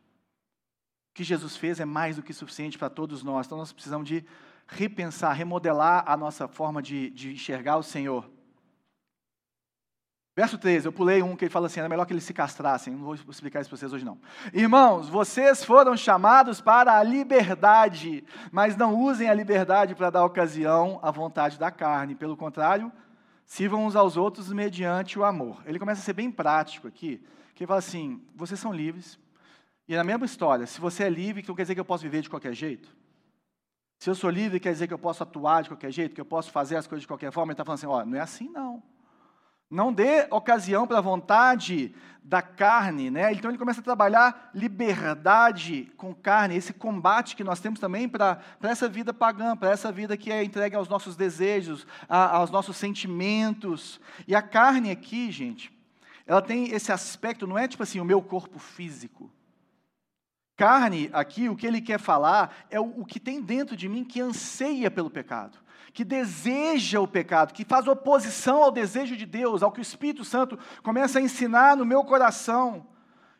[1.12, 3.46] O que Jesus fez é mais do que suficiente para todos nós.
[3.46, 4.26] Então nós precisamos de
[4.66, 8.32] repensar, remodelar a nossa forma de, de enxergar o Senhor.
[10.38, 12.94] Verso 13, eu pulei um que ele fala assim: era melhor que eles se castrassem.
[12.94, 14.20] Não vou explicar isso para vocês hoje, não.
[14.54, 21.00] Irmãos, vocês foram chamados para a liberdade, mas não usem a liberdade para dar ocasião
[21.02, 22.14] à vontade da carne.
[22.14, 22.92] Pelo contrário,
[23.48, 25.64] sirvam uns aos outros mediante o amor.
[25.66, 27.20] Ele começa a ser bem prático aqui,
[27.56, 29.20] que ele fala assim: vocês são livres.
[29.88, 32.22] E na mesma história, se você é livre, então quer dizer que eu posso viver
[32.22, 32.96] de qualquer jeito?
[33.98, 36.26] Se eu sou livre, quer dizer que eu posso atuar de qualquer jeito, que eu
[36.26, 37.50] posso fazer as coisas de qualquer forma?
[37.50, 38.84] Ele está falando assim: ó, não é assim não.
[39.70, 43.32] Não dê ocasião para a vontade da carne, né?
[43.32, 48.42] Então ele começa a trabalhar liberdade com carne, esse combate que nós temos também para
[48.62, 52.76] essa vida pagã, para essa vida que é entregue aos nossos desejos, a, aos nossos
[52.76, 54.00] sentimentos.
[54.28, 55.72] E a carne aqui, gente,
[56.26, 59.32] ela tem esse aspecto, não é tipo assim, o meu corpo físico.
[60.58, 64.04] Carne, aqui, o que ele quer falar é o, o que tem dentro de mim
[64.04, 65.58] que anseia pelo pecado
[65.98, 70.24] que deseja o pecado, que faz oposição ao desejo de Deus, ao que o Espírito
[70.24, 72.86] Santo começa a ensinar no meu coração.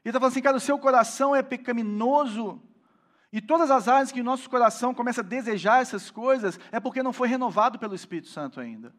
[0.04, 2.60] Ele está falando assim, cara, o seu coração é pecaminoso.
[3.32, 7.04] E todas as áreas que o nosso coração começa a desejar essas coisas é porque
[7.04, 8.92] não foi renovado pelo Espírito Santo ainda.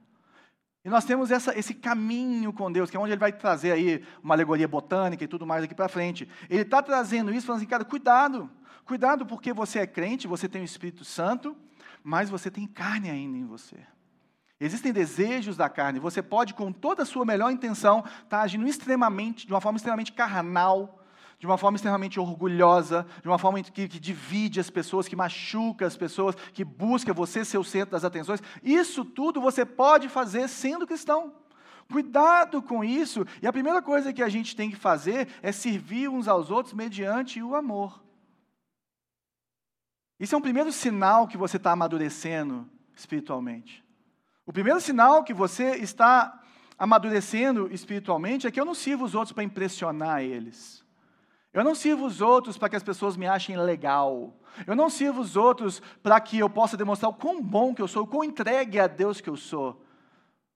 [0.84, 4.04] E nós temos essa, esse caminho com Deus, que é onde ele vai trazer aí
[4.22, 6.28] uma alegoria botânica e tudo mais aqui para frente.
[6.48, 8.48] Ele está trazendo isso, falando assim, cara, cuidado,
[8.84, 11.56] cuidado porque você é crente, você tem o Espírito Santo,
[12.02, 13.76] mas você tem carne ainda em você.
[14.60, 16.00] Existem desejos da carne.
[16.00, 19.76] Você pode, com toda a sua melhor intenção, estar tá agindo extremamente, de uma forma
[19.76, 21.04] extremamente carnal,
[21.38, 25.86] de uma forma extremamente orgulhosa, de uma forma que, que, divide as pessoas, que machuca
[25.86, 28.42] as pessoas, que busca você ser o centro das atenções.
[28.62, 31.32] Isso tudo você pode fazer sendo cristão.
[31.90, 33.24] Cuidado com isso.
[33.40, 36.74] E a primeira coisa que a gente tem que fazer é servir uns aos outros
[36.74, 38.02] mediante o amor.
[40.18, 43.84] Isso é um primeiro sinal que você está amadurecendo espiritualmente.
[44.44, 46.42] O primeiro sinal que você está
[46.78, 50.84] amadurecendo espiritualmente é que eu não sirvo os outros para impressionar eles.
[51.52, 54.34] Eu não sirvo os outros para que as pessoas me achem legal.
[54.66, 57.88] Eu não sirvo os outros para que eu possa demonstrar o quão bom que eu
[57.88, 59.84] sou, o quão entregue a Deus que eu sou.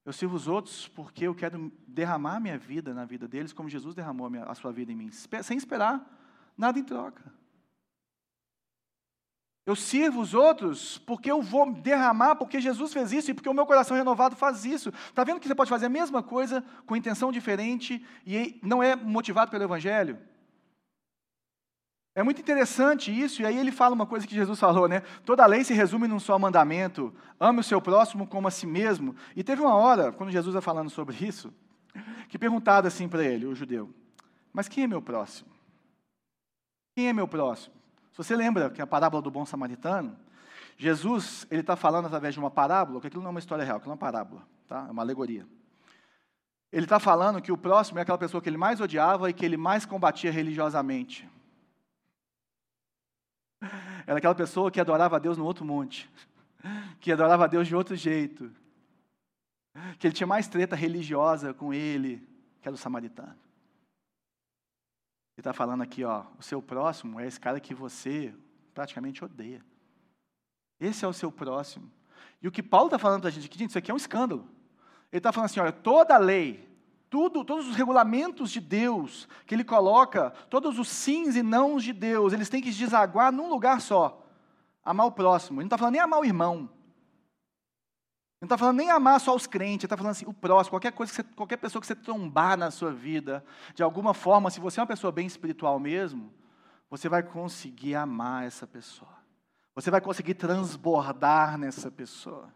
[0.05, 3.94] Eu sirvo os outros porque eu quero derramar minha vida na vida deles, como Jesus
[3.94, 6.05] derramou a sua vida em mim, sem esperar
[6.57, 7.22] nada em troca.
[9.64, 13.55] Eu sirvo os outros porque eu vou derramar, porque Jesus fez isso e porque o
[13.55, 14.88] meu coração renovado faz isso.
[14.88, 18.96] Está vendo que você pode fazer a mesma coisa com intenção diferente e não é
[18.96, 20.18] motivado pelo Evangelho?
[22.14, 25.01] É muito interessante isso, e aí ele fala uma coisa que Jesus falou, né?
[25.25, 29.16] Toda lei se resume num só mandamento: ame o seu próximo como a si mesmo.
[29.35, 31.55] E teve uma hora, quando Jesus está falando sobre isso,
[32.29, 33.88] que perguntaram assim para ele, o judeu:
[34.53, 35.51] Mas quem é meu próximo?
[36.94, 37.82] Quem é meu próximo?
[38.12, 40.16] Se você lembra que a parábola do bom samaritano,
[40.77, 43.79] Jesus ele está falando através de uma parábola, que aquilo não é uma história real,
[43.79, 44.87] aquilo é uma parábola, tá?
[44.87, 45.46] é uma alegoria.
[46.70, 49.44] Ele está falando que o próximo é aquela pessoa que ele mais odiava e que
[49.44, 51.29] ele mais combatia religiosamente.
[54.07, 56.11] Era aquela pessoa que adorava a Deus no outro monte,
[57.01, 58.51] que adorava a Deus de outro jeito,
[59.98, 62.27] que ele tinha mais treta religiosa com ele,
[62.61, 63.41] que era o samaritano.
[65.35, 68.35] Ele está falando aqui, ó, o seu próximo é esse cara que você
[68.75, 69.64] praticamente odeia.
[70.79, 71.90] Esse é o seu próximo.
[72.42, 73.97] E o que Paulo está falando para a gente aqui, gente, isso aqui é um
[73.97, 74.49] escândalo.
[75.11, 76.68] Ele está falando assim, olha, toda a lei,
[77.09, 81.92] tudo, todos os regulamentos de Deus que ele coloca, todos os sims e nãos de
[81.92, 84.27] Deus, eles têm que desaguar num lugar só.
[84.85, 85.61] Amar o próximo.
[85.61, 86.68] Ele não está falando nem amar o irmão
[88.42, 91.12] não está falando nem amar só os crentes, está falando assim, o próximo, qualquer coisa,
[91.12, 94.83] você, qualquer pessoa que você trombar na sua vida, de alguma forma, se você é
[94.83, 96.35] uma pessoa bem espiritual mesmo,
[96.90, 99.12] você vai conseguir amar essa pessoa.
[99.76, 102.52] Você vai conseguir transbordar nessa pessoa.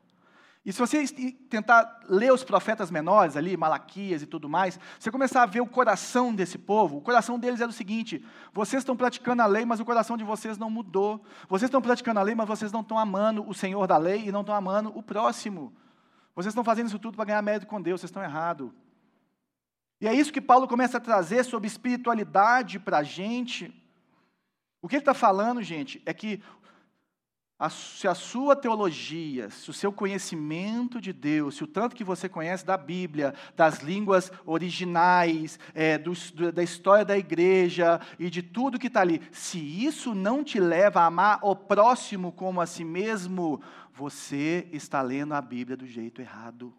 [0.67, 1.07] E se você
[1.49, 5.67] tentar ler os profetas menores ali, Malaquias e tudo mais, você começar a ver o
[5.67, 9.79] coração desse povo, o coração deles era o seguinte: vocês estão praticando a lei, mas
[9.79, 11.25] o coração de vocês não mudou.
[11.49, 14.33] Vocês estão praticando a lei, mas vocês não estão amando o Senhor da lei e
[14.33, 15.73] não estão amando o próximo.
[16.35, 18.73] Vocês estão fazendo isso tudo para ganhar mérito com Deus, vocês estão errados.
[20.01, 23.73] E é isso que Paulo começa a trazer sobre espiritualidade para a gente.
[24.83, 26.43] O que ele está falando, gente, é que
[27.71, 32.29] se a sua teologia, se o seu conhecimento de Deus, se o tanto que você
[32.29, 36.13] conhece da Bíblia, das línguas originais, é, do,
[36.53, 41.01] da história da igreja e de tudo que está ali, se isso não te leva
[41.01, 46.21] a amar o próximo como a si mesmo, você está lendo a Bíblia do jeito
[46.21, 46.75] errado.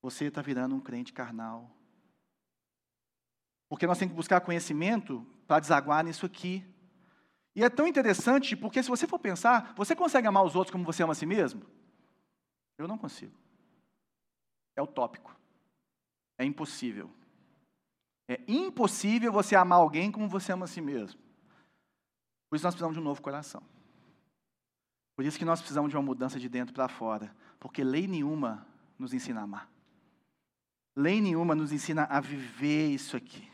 [0.00, 1.74] Você está virando um crente carnal.
[3.68, 6.64] Porque nós temos que buscar conhecimento para desaguar nisso aqui.
[7.56, 10.84] E é tão interessante porque, se você for pensar, você consegue amar os outros como
[10.84, 11.62] você ama a si mesmo?
[12.76, 13.36] Eu não consigo.
[14.76, 15.34] É utópico.
[16.36, 17.10] É impossível.
[18.26, 21.20] É impossível você amar alguém como você ama a si mesmo.
[22.50, 23.62] Por isso nós precisamos de um novo coração.
[25.14, 27.34] Por isso que nós precisamos de uma mudança de dentro para fora.
[27.60, 28.66] Porque lei nenhuma
[28.98, 29.70] nos ensina a amar.
[30.96, 33.48] Lei nenhuma nos ensina a viver isso aqui.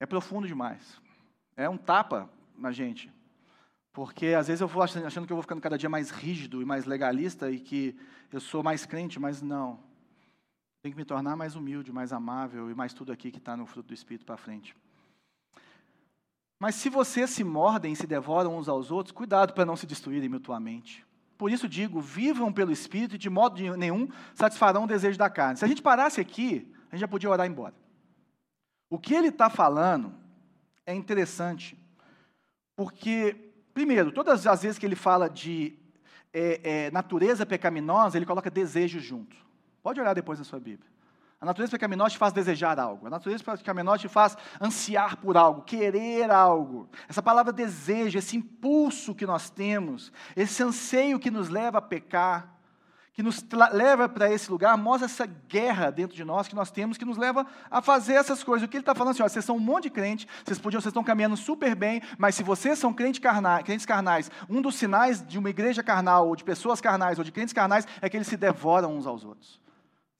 [0.00, 1.00] É profundo demais.
[1.56, 3.12] É um tapa na gente.
[3.92, 6.64] Porque às vezes eu vou achando que eu vou ficando cada dia mais rígido e
[6.64, 7.96] mais legalista e que
[8.32, 9.78] eu sou mais crente, mas não.
[10.82, 13.66] Tem que me tornar mais humilde, mais amável e mais tudo aqui que está no
[13.66, 14.76] fruto do Espírito para frente.
[16.58, 19.86] Mas se vocês se mordem e se devoram uns aos outros, cuidado para não se
[19.86, 21.06] destruírem mutuamente.
[21.38, 25.58] Por isso digo, vivam pelo Espírito e de modo nenhum satisfarão o desejo da carne.
[25.58, 27.74] Se a gente parasse aqui, a gente já podia orar embora.
[28.90, 30.23] O que ele está falando
[30.86, 31.78] é interessante,
[32.76, 35.78] porque, primeiro, todas as vezes que ele fala de
[36.32, 39.36] é, é, natureza pecaminosa, ele coloca desejo junto.
[39.82, 40.92] Pode olhar depois na sua Bíblia.
[41.40, 43.06] A natureza pecaminosa te faz desejar algo.
[43.06, 46.88] A natureza pecaminosa te faz ansiar por algo, querer algo.
[47.08, 52.53] Essa palavra desejo, esse impulso que nós temos, esse anseio que nos leva a pecar,
[53.14, 56.98] que nos leva para esse lugar, mostra essa guerra dentro de nós que nós temos,
[56.98, 58.66] que nos leva a fazer essas coisas.
[58.66, 60.80] O que ele está falando assim, ó, vocês são um monte de crente, vocês podiam,
[60.80, 64.74] vocês estão caminhando super bem, mas se vocês são crente carnais, crentes carnais, um dos
[64.74, 68.16] sinais de uma igreja carnal, ou de pessoas carnais, ou de crentes carnais, é que
[68.16, 69.63] eles se devoram uns aos outros.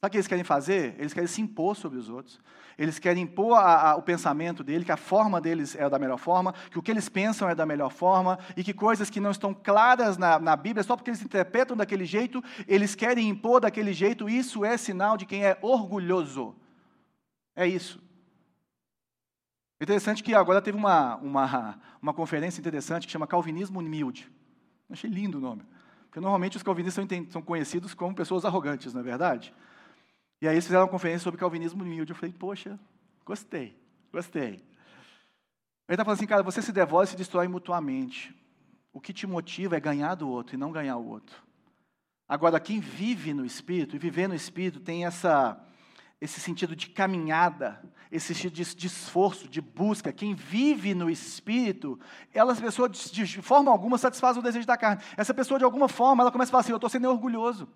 [0.05, 0.95] Sabe o que eles querem fazer?
[0.99, 2.39] Eles querem se impor sobre os outros.
[2.77, 6.19] Eles querem impor a, a, o pensamento dele, que a forma deles é da melhor
[6.19, 9.31] forma, que o que eles pensam é da melhor forma, e que coisas que não
[9.31, 13.95] estão claras na, na Bíblia, só porque eles interpretam daquele jeito, eles querem impor daquele
[13.95, 14.29] jeito.
[14.29, 16.55] Isso é sinal de quem é orgulhoso.
[17.57, 17.99] É isso.
[19.81, 24.31] Interessante que agora teve uma, uma, uma conferência interessante que chama Calvinismo Humilde.
[24.91, 25.63] Achei lindo o nome.
[26.09, 29.55] Porque normalmente os calvinistas são, são conhecidos como pessoas arrogantes, não é verdade?
[30.45, 32.13] E aí eles fizeram uma conferência sobre calvinismo humilde.
[32.13, 32.79] Eu falei, poxa,
[33.25, 33.75] gostei,
[34.13, 34.51] gostei.
[34.51, 34.63] Ele
[35.89, 38.35] está falando assim, cara, você se devora e se destrói mutuamente.
[38.93, 41.35] O que te motiva é ganhar do outro e não ganhar o outro.
[42.29, 45.59] Agora, quem vive no Espírito, e viver no Espírito, tem essa,
[46.21, 50.13] esse sentido de caminhada, esse sentido de, de esforço, de busca.
[50.13, 51.99] Quem vive no Espírito,
[52.35, 55.03] elas pessoas, de, de forma alguma, satisfazem o desejo da carne.
[55.17, 57.67] Essa pessoa, de alguma forma, ela começa a falar assim, eu estou sendo orgulhoso.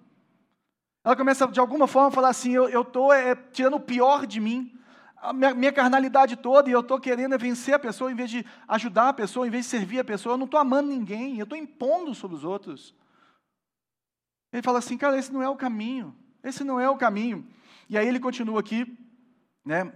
[1.09, 4.39] Ela começa, de alguma forma, a falar assim: eu estou é, tirando o pior de
[4.39, 4.79] mim,
[5.17, 8.29] a minha, minha carnalidade toda, e eu estou querendo é vencer a pessoa, em vez
[8.29, 10.35] de ajudar a pessoa, em vez de servir a pessoa.
[10.35, 12.95] Eu não estou amando ninguém, eu estou impondo sobre os outros.
[14.53, 17.49] Ele fala assim: cara, esse não é o caminho, esse não é o caminho.
[17.89, 18.87] E aí ele continua aqui,
[19.65, 19.91] né?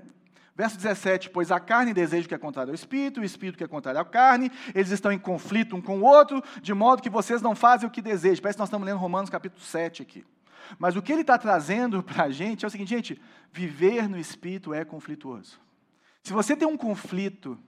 [0.56, 3.64] Verso 17, pois a carne deseja o que é contrário ao espírito, o espírito que
[3.64, 7.10] é contrário à carne, eles estão em conflito um com o outro, de modo que
[7.10, 8.40] vocês não fazem o que desejam.
[8.40, 10.24] Parece que nós estamos lendo Romanos capítulo 7 aqui.
[10.78, 14.18] Mas o que ele está trazendo para a gente é o seguinte, gente, viver no
[14.18, 15.60] Espírito é conflituoso.
[16.22, 17.58] Se você tem um conflito,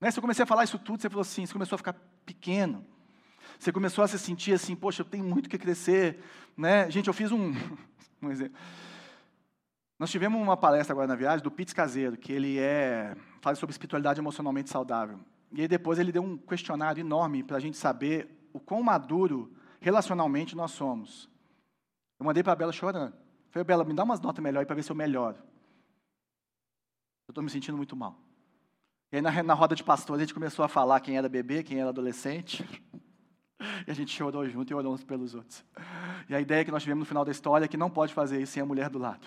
[0.00, 1.94] né, se eu comecei a falar isso tudo, você falou assim, você começou a ficar
[2.24, 2.84] pequeno.
[3.58, 6.22] Você começou a se sentir assim, poxa, eu tenho muito que crescer.
[6.56, 6.90] Né?
[6.90, 7.54] Gente, eu fiz um,
[8.20, 8.56] um exemplo.
[9.98, 13.72] Nós tivemos uma palestra agora na viagem do Pitts Caseiro, que ele é, fala sobre
[13.72, 15.18] espiritualidade emocionalmente saudável.
[15.52, 19.50] E aí depois ele deu um questionário enorme para a gente saber o quão maduro
[19.80, 21.30] relacionalmente nós somos.
[22.18, 23.14] Eu mandei para a Bela chorando.
[23.50, 25.36] Falei, Bela, me dá umas notas melhores para ver se eu melhoro.
[27.28, 28.18] Eu estou me sentindo muito mal.
[29.12, 31.62] E aí, na, na roda de pastores, a gente começou a falar quem era bebê,
[31.62, 32.64] quem era adolescente.
[33.86, 35.64] E a gente chorou junto e orou uns pelos outros.
[36.28, 38.40] E a ideia que nós tivemos no final da história é que não pode fazer
[38.40, 39.26] isso sem a mulher do lado.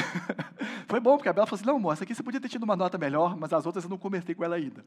[0.86, 2.76] Foi bom, porque a Bela falou assim: não, moça, aqui você podia ter tido uma
[2.76, 4.84] nota melhor, mas as outras eu não convertei com ela ainda.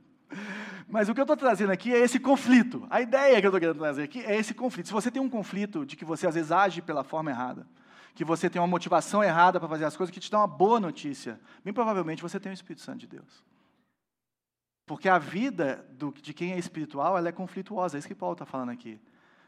[0.88, 2.88] Mas o que eu estou trazendo aqui é esse conflito.
[2.90, 4.88] A ideia que eu estou querendo trazer aqui é esse conflito.
[4.88, 7.68] Se você tem um conflito de que você às vezes age pela forma errada,
[8.16, 10.80] que você tem uma motivação errada para fazer as coisas, que te dá uma boa
[10.80, 13.44] notícia, bem provavelmente você tem o Espírito Santo de Deus.
[14.86, 18.34] Porque a vida do, de quem é espiritual, ela é conflituosa, é isso que Paulo
[18.34, 19.00] está falando aqui.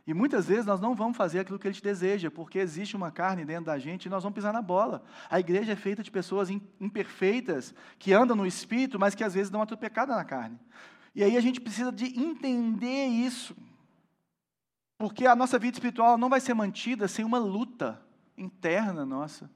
[0.05, 3.45] E muitas vezes nós não vamos fazer aquilo que ele deseja, porque existe uma carne
[3.45, 5.03] dentro da gente e nós vamos pisar na bola.
[5.29, 9.49] A igreja é feita de pessoas imperfeitas, que andam no espírito, mas que às vezes
[9.49, 10.59] dão uma tropecada na carne.
[11.13, 13.55] E aí a gente precisa de entender isso.
[14.97, 18.01] Porque a nossa vida espiritual não vai ser mantida sem uma luta
[18.37, 19.49] interna nossa.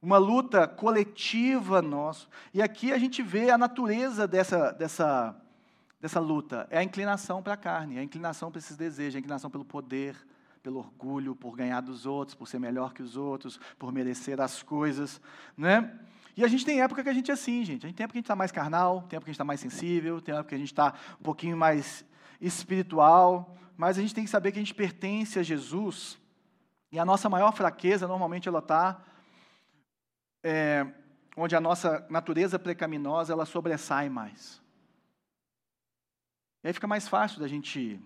[0.00, 2.26] Uma luta coletiva nossa.
[2.52, 5.36] E aqui a gente vê a natureza dessa, dessa,
[6.02, 6.66] dessa luta.
[6.68, 9.48] É a inclinação para a carne, é a inclinação para esses desejos, é a inclinação
[9.48, 10.16] pelo poder,
[10.60, 14.64] pelo orgulho, por ganhar dos outros, por ser melhor que os outros, por merecer as
[14.64, 15.20] coisas.
[15.56, 15.96] Né?
[16.36, 17.86] E a gente tem época que a gente é assim, gente.
[17.86, 19.36] A gente tem época que a gente está mais carnal, tem época que a gente
[19.36, 22.04] está mais sensível, tem época que a gente está um pouquinho mais
[22.40, 26.18] espiritual, mas a gente tem que saber que a gente pertence a Jesus.
[26.90, 29.00] E a nossa maior fraqueza, normalmente, ela está
[30.42, 30.86] é,
[31.36, 34.61] onde a nossa natureza pecaminosa, ela sobressai mais.
[36.62, 38.00] E aí fica mais fácil da gente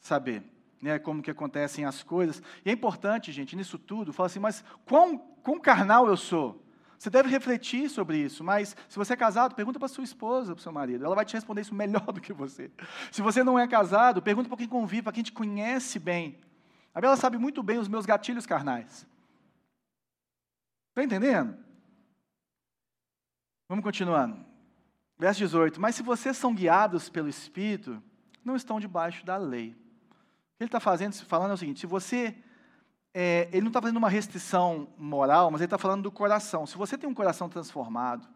[0.00, 0.42] saber
[0.80, 2.42] né, como que acontecem as coisas.
[2.64, 6.60] E é importante, gente, nisso tudo, falar assim, mas quão, quão carnal eu sou?
[6.98, 10.60] Você deve refletir sobre isso, mas se você é casado, pergunta para sua esposa, para
[10.60, 11.04] o seu marido.
[11.04, 12.70] Ela vai te responder isso melhor do que você.
[13.10, 16.38] Se você não é casado, pergunta para quem convive, para quem te conhece bem.
[16.94, 19.06] A Bela sabe muito bem os meus gatilhos carnais.
[20.90, 21.56] Está entendendo?
[23.68, 24.51] Vamos continuando.
[25.22, 25.80] Verso 18.
[25.80, 28.02] Mas se vocês são guiados pelo Espírito,
[28.44, 29.68] não estão debaixo da lei.
[29.68, 32.34] O que ele está fazendo, falando é o seguinte: se você
[33.14, 36.66] é, ele não está fazendo uma restrição moral, mas ele está falando do coração.
[36.66, 38.26] Se você tem um coração transformado,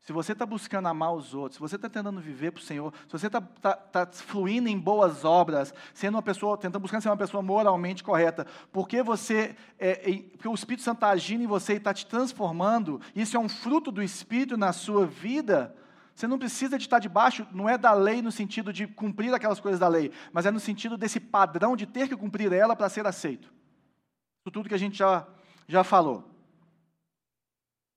[0.00, 2.94] se você está buscando amar os outros, se você está tentando viver para o Senhor,
[3.08, 7.08] se você está tá, tá fluindo em boas obras, sendo uma pessoa, tentando buscando ser
[7.08, 11.48] uma pessoa moralmente correta, porque você, é, é, porque o Espírito Santo está agindo em
[11.48, 15.74] você e está te transformando, isso é um fruto do Espírito na sua vida,
[16.18, 19.60] você não precisa de estar debaixo, não é da lei no sentido de cumprir aquelas
[19.60, 22.88] coisas da lei, mas é no sentido desse padrão de ter que cumprir ela para
[22.88, 23.44] ser aceito.
[23.44, 25.24] Isso tudo que a gente já,
[25.68, 26.28] já falou.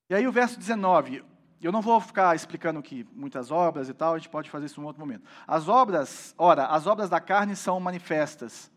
[0.08, 1.24] E aí o verso 19,
[1.60, 4.78] eu não vou ficar explicando aqui muitas obras e tal, a gente pode fazer isso
[4.78, 5.24] em um outro momento.
[5.44, 8.70] As obras, ora, as obras da carne são manifestas: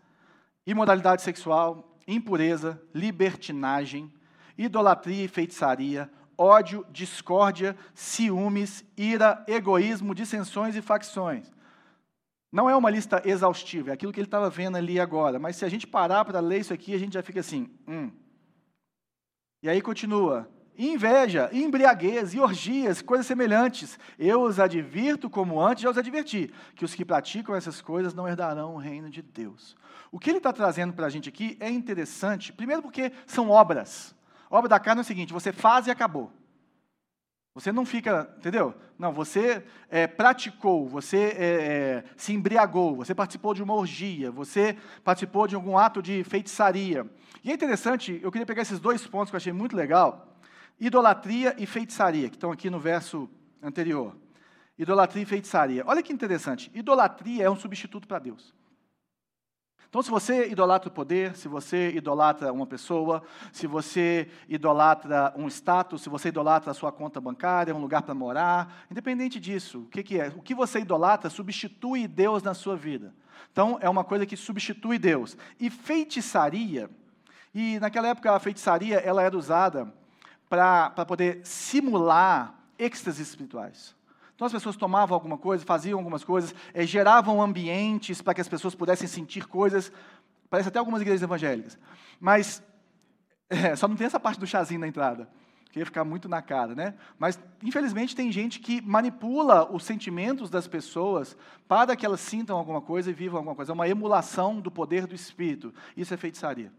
[0.65, 4.11] imoralidade sexual, impureza, libertinagem,
[4.57, 11.51] idolatria e feitiçaria, ódio, discórdia, ciúmes, ira, egoísmo, dissensões e facções.
[12.51, 15.65] Não é uma lista exaustiva, é aquilo que ele estava vendo ali agora, mas se
[15.65, 18.09] a gente parar para ler isso aqui, a gente já fica assim, hum.
[19.61, 23.99] E aí continua: inveja, embriaguez e orgias, coisas semelhantes.
[24.17, 28.27] Eu os advirto, como antes já os adverti, que os que praticam essas coisas não
[28.27, 29.75] herdarão o reino de Deus.
[30.11, 34.14] O que ele está trazendo para a gente aqui é interessante, primeiro porque são obras.
[34.49, 36.31] Obra da carne é o seguinte: você faz e acabou.
[37.53, 38.75] Você não fica, entendeu?
[38.99, 44.77] Não, você é, praticou, você é, é, se embriagou, você participou de uma orgia, você
[45.05, 47.09] participou de algum ato de feitiçaria.
[47.41, 50.35] E é interessante, eu queria pegar esses dois pontos que eu achei muito legal,
[50.79, 53.29] Idolatria e feitiçaria, que estão aqui no verso
[53.61, 54.15] anterior.
[54.77, 55.83] Idolatria e feitiçaria.
[55.87, 56.69] Olha que interessante.
[56.73, 58.53] Idolatria é um substituto para Deus.
[59.95, 63.23] Então, se você idolatra o poder, se você idolatra uma pessoa,
[63.53, 68.13] se você idolatra um status, se você idolatra a sua conta bancária, um lugar para
[68.13, 70.33] morar, independente disso, o que, que é?
[70.35, 73.15] O que você idolatra substitui Deus na sua vida.
[73.53, 75.37] Então, é uma coisa que substitui Deus.
[75.57, 76.89] E feitiçaria,
[77.53, 79.89] e naquela época a feitiçaria ela era usada
[80.49, 83.95] para poder simular êxtases espirituais.
[84.35, 88.49] Então as pessoas tomavam alguma coisa, faziam algumas coisas, é, geravam ambientes para que as
[88.49, 89.91] pessoas pudessem sentir coisas.
[90.49, 91.79] Parece até algumas igrejas evangélicas.
[92.19, 92.61] Mas
[93.49, 95.29] é, só não tem essa parte do chazinho na entrada,
[95.71, 96.95] que ia ficar muito na cara, né?
[97.17, 102.81] Mas infelizmente tem gente que manipula os sentimentos das pessoas para que elas sintam alguma
[102.81, 103.71] coisa e vivam alguma coisa.
[103.71, 105.73] É uma emulação do poder do Espírito.
[105.95, 106.73] Isso é feitiçaria.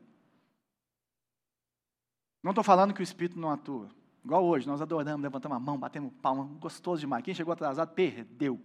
[2.43, 3.89] Não estou falando que o Espírito não atua.
[4.27, 7.23] Igual hoje, nós adoramos, levantamos a mão, batemos palma, gostoso demais.
[7.23, 8.61] Quem chegou atrasado, perdeu.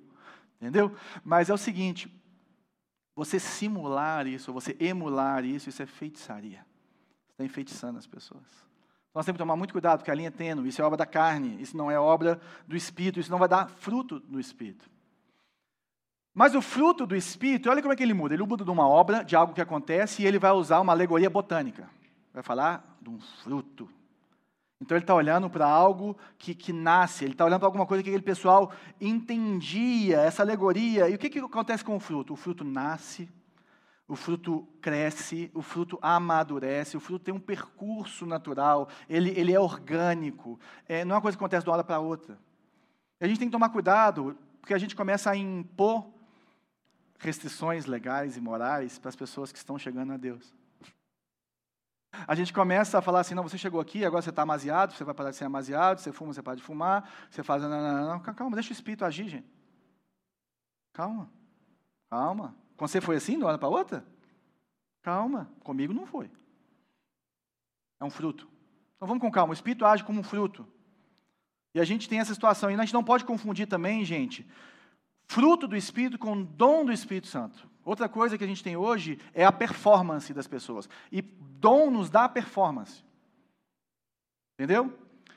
[0.59, 0.95] Entendeu?
[1.23, 2.11] Mas é o seguinte:
[3.15, 6.65] você simular isso, você emular isso, isso é feitiçaria.
[7.27, 8.41] Você está enfeitiçando as pessoas.
[9.13, 11.05] Nós temos que tomar muito cuidado, porque a linha é tênue, isso é obra da
[11.05, 14.89] carne, isso não é obra do Espírito, isso não vai dar fruto do Espírito.
[16.33, 18.33] Mas o fruto do Espírito, olha como é que ele muda.
[18.33, 21.29] Ele muda de uma obra, de algo que acontece, e ele vai usar uma alegoria
[21.29, 21.87] botânica.
[22.33, 23.87] Vai falar de um fruto.
[24.81, 28.01] Então ele está olhando para algo que, que nasce, ele está olhando para alguma coisa
[28.03, 31.07] que aquele pessoal entendia, essa alegoria.
[31.07, 32.33] E o que, que acontece com o fruto?
[32.33, 33.29] O fruto nasce,
[34.07, 39.59] o fruto cresce, o fruto amadurece, o fruto tem um percurso natural, ele, ele é
[39.59, 42.39] orgânico, é, não é uma coisa que acontece de uma hora para outra.
[43.19, 46.07] E a gente tem que tomar cuidado, porque a gente começa a impor
[47.19, 50.55] restrições legais e morais para as pessoas que estão chegando a Deus.
[52.27, 55.03] A gente começa a falar assim, não, você chegou aqui, agora você está amaziado, você
[55.03, 57.61] vai parar de ser amaziado, você fuma, você para de fumar, você faz...
[57.63, 59.47] Não, não, não, calma, deixa o Espírito agir, gente.
[60.93, 61.31] Calma,
[62.09, 62.55] calma.
[62.75, 64.05] Com você foi assim, de uma hora para outra?
[65.01, 66.29] Calma, comigo não foi.
[67.99, 68.47] É um fruto.
[68.95, 70.67] Então vamos com calma, o Espírito age como um fruto.
[71.73, 74.45] E a gente tem essa situação, e a gente não pode confundir também, gente,
[75.23, 77.70] fruto do Espírito com dom do Espírito Santo.
[77.83, 80.87] Outra coisa que a gente tem hoje é a performance das pessoas.
[81.11, 83.03] E dom nos dá performance.
[84.53, 84.93] Entendeu?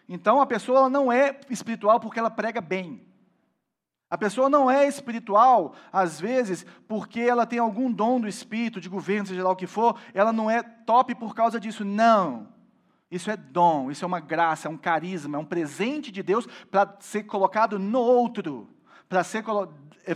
[0.09, 3.07] Então a pessoa não é espiritual porque ela prega bem.
[4.11, 8.89] A pessoa não é espiritual, às vezes, porque ela tem algum dom do espírito, de
[8.89, 11.85] governo, seja lá o que for, ela não é top por causa disso.
[11.85, 12.49] Não.
[13.11, 16.47] Isso é dom, isso é uma graça, é um carisma, é um presente de Deus
[16.71, 18.69] para ser colocado no outro,
[19.09, 19.43] para ser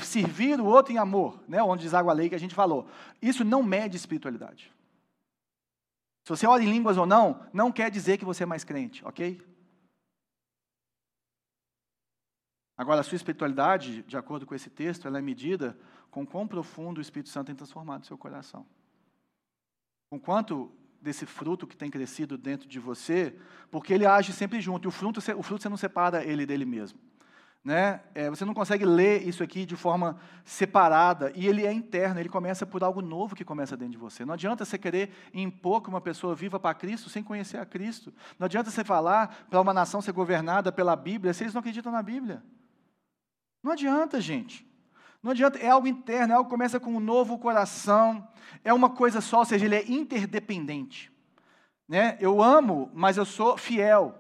[0.01, 2.89] servir o outro em amor, né, onde lei que a gente falou.
[3.21, 4.73] Isso não mede espiritualidade.
[6.25, 9.05] Se você ora em línguas ou não, não quer dizer que você é mais crente,
[9.05, 9.41] ok?
[12.77, 15.77] Agora, a sua espiritualidade, de acordo com esse texto, ela é medida
[16.11, 18.67] com quão profundo o Espírito Santo tem transformado o seu coração.
[20.11, 20.71] Com quanto
[21.01, 23.37] desse fruto que tem crescido dentro de você,
[23.71, 26.65] porque ele age sempre junto, e o fruto, o fruto você não separa ele dele
[26.65, 26.99] mesmo.
[27.69, 28.01] Né?
[28.15, 32.31] É, você não consegue ler isso aqui de forma separada, e ele é interno, ele
[32.31, 34.25] começa por algo novo que começa dentro de você.
[34.25, 38.11] Não adianta você querer impor que uma pessoa viva para Cristo sem conhecer a Cristo.
[38.39, 41.93] Não adianta você falar para uma nação ser governada pela Bíblia se eles não acreditam
[41.93, 42.43] na Bíblia.
[43.63, 44.67] Não adianta, gente.
[45.23, 48.27] Não adianta, é algo interno, é algo que começa com um novo coração,
[48.65, 51.13] é uma coisa só, ou seja, ele é interdependente.
[51.87, 52.17] Né?
[52.19, 54.15] Eu amo, mas eu sou fiel.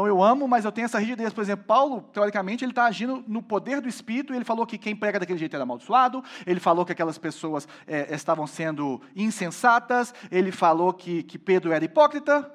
[0.00, 1.30] Então eu amo, mas eu tenho essa rigidez.
[1.30, 4.96] Por exemplo, Paulo, teoricamente, ele está agindo no poder do Espírito, ele falou que quem
[4.96, 10.50] prega daquele jeito era amaldiçoado, ele falou que aquelas pessoas é, estavam sendo insensatas, ele
[10.50, 12.50] falou que, que Pedro era hipócrita.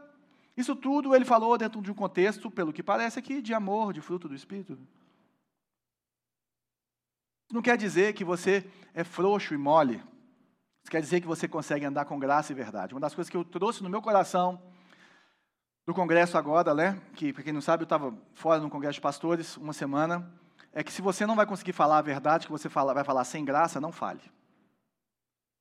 [0.57, 4.01] Isso tudo ele falou dentro de um contexto, pelo que parece aqui, de amor, de
[4.01, 4.75] fruto do Espírito.
[7.53, 10.01] Não quer dizer que você é frouxo e mole.
[10.83, 12.95] Isso quer dizer que você consegue andar com graça e verdade.
[12.95, 14.59] Uma das coisas que eu trouxe no meu coração
[15.85, 19.01] do congresso agora, né, que para quem não sabe, eu estava fora no congresso de
[19.01, 20.27] pastores uma semana,
[20.73, 23.23] é que se você não vai conseguir falar a verdade, que você fala, vai falar
[23.23, 24.21] sem graça, não fale.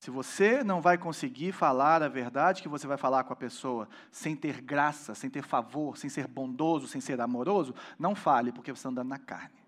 [0.00, 3.88] Se você não vai conseguir falar a verdade que você vai falar com a pessoa,
[4.10, 8.70] sem ter graça, sem ter favor, sem ser bondoso, sem ser amoroso, não fale, porque
[8.70, 9.64] você está andando na carne.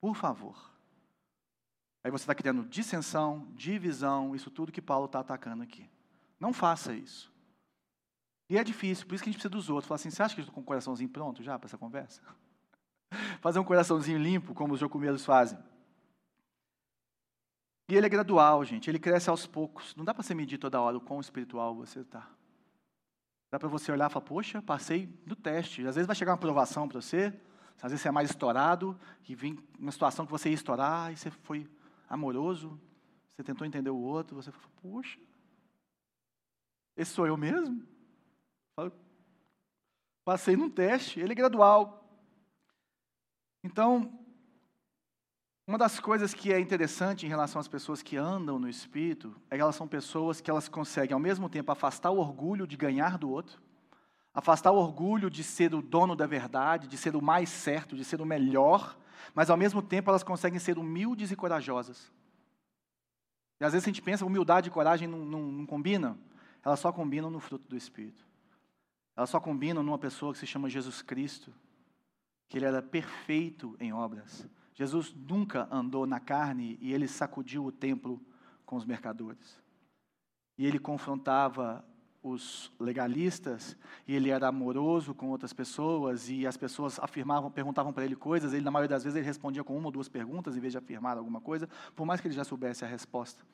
[0.00, 0.56] Por favor.
[2.02, 5.90] Aí você está criando dissensão, divisão, isso tudo que Paulo está atacando aqui.
[6.38, 7.30] Não faça isso.
[8.48, 9.88] E é difícil, por isso que a gente precisa dos outros.
[9.88, 12.22] Falar assim, você acha que eu estou com o coraçãozinho pronto já para essa conversa?
[13.40, 15.58] Fazer um coraçãozinho limpo, como os jocumeiros fazem.
[17.88, 18.90] E ele é gradual, gente.
[18.90, 19.94] Ele cresce aos poucos.
[19.96, 22.28] Não dá para você medir toda hora o quão espiritual você está.
[23.50, 25.86] Dá para você olhar e falar, poxa, passei no teste.
[25.86, 27.32] Às vezes vai chegar uma aprovação para você,
[27.80, 31.16] às vezes você é mais estourado, e vem uma situação que você ia estourar, e
[31.16, 31.68] você foi
[32.08, 32.80] amoroso,
[33.34, 35.18] você tentou entender o outro, você falou, poxa,
[36.96, 37.86] esse sou eu mesmo?
[40.24, 42.04] Passei num teste, ele é gradual.
[43.62, 44.18] Então,
[45.66, 49.56] uma das coisas que é interessante em relação às pessoas que andam no Espírito é
[49.56, 53.16] que elas são pessoas que elas conseguem, ao mesmo tempo, afastar o orgulho de ganhar
[53.16, 53.62] do outro,
[54.34, 58.04] afastar o orgulho de ser o dono da verdade, de ser o mais certo, de
[58.04, 58.98] ser o melhor,
[59.34, 62.12] mas ao mesmo tempo elas conseguem ser humildes e corajosas.
[63.58, 66.18] E às vezes a gente pensa, humildade e coragem não, não, não combinam,
[66.64, 68.26] elas só combinam no fruto do Espírito.
[69.16, 71.52] Elas só combinam numa pessoa que se chama Jesus Cristo,
[72.48, 74.46] que ele era perfeito em obras.
[74.74, 78.20] Jesus nunca andou na carne e ele sacudiu o templo
[78.66, 79.58] com os mercadores.
[80.58, 81.84] E ele confrontava
[82.22, 88.04] os legalistas e ele era amoroso com outras pessoas e as pessoas afirmavam, perguntavam para
[88.04, 90.60] ele coisas, ele na maioria das vezes ele respondia com uma ou duas perguntas em
[90.60, 93.44] vez de afirmar alguma coisa, por mais que ele já soubesse a resposta.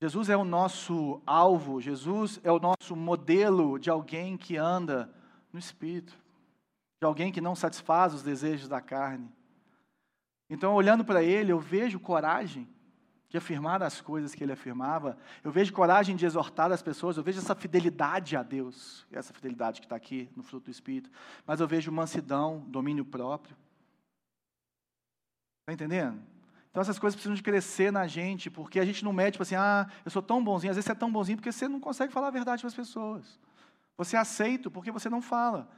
[0.00, 5.12] Jesus é o nosso alvo, Jesus é o nosso modelo de alguém que anda
[5.52, 6.16] no Espírito,
[7.00, 9.28] de alguém que não satisfaz os desejos da carne.
[10.48, 12.68] Então, olhando para ele, eu vejo coragem
[13.28, 17.22] de afirmar as coisas que ele afirmava, eu vejo coragem de exortar as pessoas, eu
[17.22, 21.10] vejo essa fidelidade a Deus, essa fidelidade que está aqui no fruto do Espírito,
[21.44, 23.54] mas eu vejo mansidão, domínio próprio.
[25.60, 26.22] Está entendendo?
[26.78, 29.56] Então essas coisas precisam de crescer na gente, porque a gente não mede, tipo assim,
[29.56, 30.70] ah, eu sou tão bonzinho.
[30.70, 32.74] Às vezes você é tão bonzinho porque você não consegue falar a verdade para as
[32.74, 33.36] pessoas.
[33.96, 35.68] Você é aceito porque você não fala.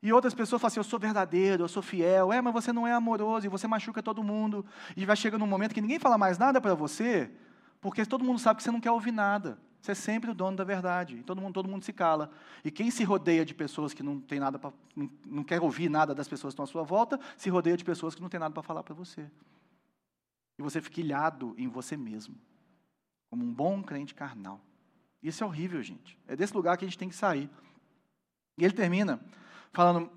[0.00, 2.32] E outras pessoas falam assim, eu sou verdadeiro, eu sou fiel.
[2.32, 4.64] É, mas você não é amoroso e você machuca todo mundo.
[4.96, 7.32] E vai chegar num momento que ninguém fala mais nada para você,
[7.80, 9.58] porque todo mundo sabe que você não quer ouvir nada.
[9.80, 11.16] Você é sempre o dono da verdade.
[11.16, 12.30] E todo mundo, todo mundo se cala.
[12.64, 15.88] E quem se rodeia de pessoas que não tem nada para, não, não quer ouvir
[15.88, 18.38] nada das pessoas que estão à sua volta, se rodeia de pessoas que não tem
[18.38, 19.26] nada para falar para você
[20.58, 22.36] e você fica ilhado em você mesmo,
[23.30, 24.60] como um bom crente carnal.
[25.22, 26.18] Isso é horrível, gente.
[26.28, 27.50] É desse lugar que a gente tem que sair.
[28.58, 29.20] E ele termina
[29.72, 30.10] falando,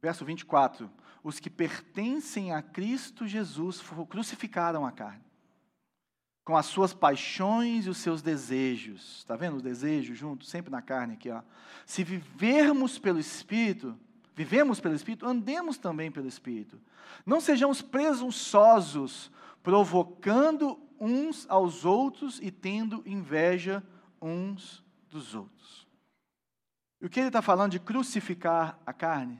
[0.00, 0.90] verso 24:
[1.22, 5.24] Os que pertencem a Cristo Jesus crucificaram a carne,
[6.44, 9.18] com as suas paixões e os seus desejos.
[9.18, 11.42] Está vendo os desejos juntos, sempre na carne aqui, ó.
[11.84, 13.98] Se vivermos pelo Espírito,
[14.40, 16.80] vivemos pelo Espírito, andemos também pelo Espírito.
[17.26, 19.30] Não sejamos presunçosos,
[19.62, 23.82] provocando uns aos outros e tendo inveja
[24.18, 25.86] uns dos outros.
[27.02, 29.38] E o que ele está falando de crucificar a carne?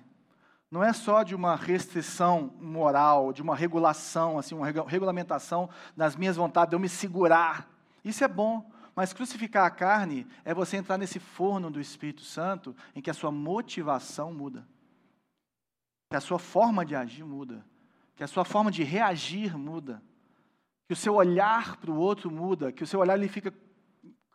[0.70, 6.36] Não é só de uma restrição moral, de uma regulação, assim, uma regulamentação das minhas
[6.36, 7.66] vontades, de eu me segurar.
[8.04, 12.76] Isso é bom, mas crucificar a carne é você entrar nesse forno do Espírito Santo
[12.94, 14.68] em que a sua motivação muda,
[16.10, 17.64] que a sua forma de agir muda,
[18.14, 20.02] que a sua forma de reagir muda
[20.90, 23.54] que o seu olhar para o outro muda, que o seu olhar ele fica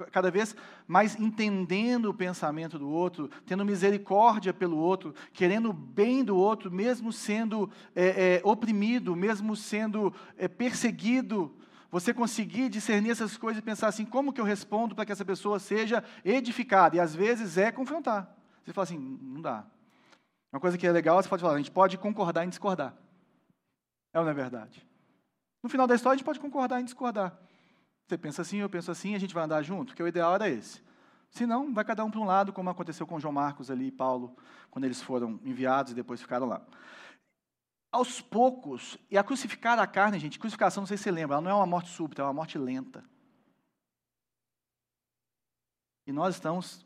[0.09, 0.55] cada vez
[0.87, 6.71] mais entendendo o pensamento do outro, tendo misericórdia pelo outro, querendo o bem do outro,
[6.71, 11.53] mesmo sendo é, é, oprimido, mesmo sendo é, perseguido.
[11.91, 15.25] Você conseguir discernir essas coisas e pensar assim: como que eu respondo para que essa
[15.25, 16.95] pessoa seja edificada?
[16.95, 18.33] E às vezes é confrontar.
[18.63, 19.65] Você fala assim: não dá.
[20.55, 22.95] Uma coisa que é legal, você pode falar: a gente pode concordar em discordar.
[24.13, 24.87] É ou não é verdade?
[25.61, 27.37] No final da história, a gente pode concordar em discordar.
[28.07, 30.47] Você pensa assim, eu penso assim, a gente vai andar junto, porque o ideal era
[30.47, 30.81] esse.
[31.29, 33.91] Se não, vai cada um para um lado, como aconteceu com João Marcos ali e
[33.91, 34.33] Paulo,
[34.71, 36.65] quando eles foram enviados e depois ficaram lá.
[37.91, 41.43] Aos poucos, e a crucificar a carne, gente, crucificação, não sei se você lembra, ela
[41.43, 43.03] não é uma morte súbita, é uma morte lenta.
[46.07, 46.84] E nós estamos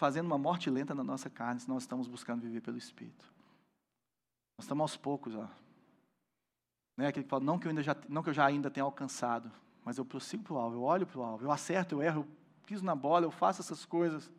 [0.00, 3.30] fazendo uma morte lenta na nossa carne, se nós estamos buscando viver pelo Espírito.
[4.56, 5.46] Nós estamos aos poucos, ó.
[6.98, 8.84] É aquele que fala, não que eu, ainda já, não que eu já ainda tenha
[8.84, 9.52] alcançado,
[9.84, 12.20] mas eu prossigo para o alvo, eu olho para o alvo, eu acerto, eu erro,
[12.20, 12.28] eu
[12.64, 14.30] piso na bola, eu faço essas coisas.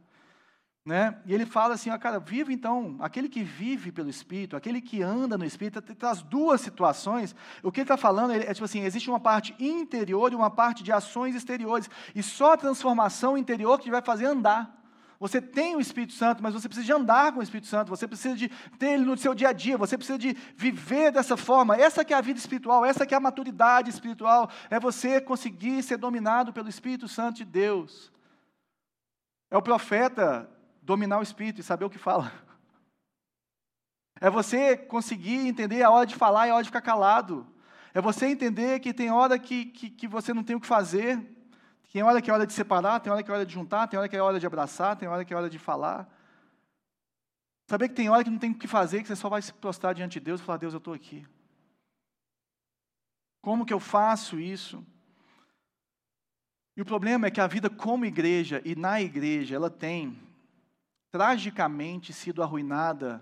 [0.84, 1.22] Né?
[1.28, 5.04] E ele fala assim, ó, cara, vive então, aquele que vive pelo Espírito, aquele que
[5.04, 7.36] anda no Espírito, traz duas situações.
[7.62, 10.50] O que ele está falando é, é tipo assim, existe uma parte interior e uma
[10.50, 11.88] parte de ações exteriores.
[12.16, 14.81] E só a transformação interior que vai fazer andar.
[15.22, 18.08] Você tem o Espírito Santo, mas você precisa de andar com o Espírito Santo, você
[18.08, 18.50] precisa de
[18.80, 21.76] ter ele no seu dia a dia, você precisa de viver dessa forma.
[21.76, 25.84] Essa que é a vida espiritual, essa que é a maturidade espiritual, é você conseguir
[25.84, 28.12] ser dominado pelo Espírito Santo de Deus.
[29.52, 30.50] É o profeta
[30.82, 32.32] dominar o Espírito e saber o que fala.
[34.20, 37.46] É você conseguir entender a hora de falar e a hora de ficar calado.
[37.94, 41.20] É você entender que tem hora que, que, que você não tem o que fazer,
[41.92, 44.00] tem hora que é hora de separar, tem hora que é hora de juntar, tem
[44.00, 46.10] hora que é hora de abraçar, tem hora que é hora de falar.
[47.70, 49.54] Saber que tem hora que não tem o que fazer, que você só vai se
[49.54, 51.28] prostrar diante de Deus e falar: Deus, eu estou aqui.
[53.42, 54.86] Como que eu faço isso?
[56.78, 60.18] E o problema é que a vida como igreja e na igreja, ela tem
[61.12, 63.22] tragicamente sido arruinada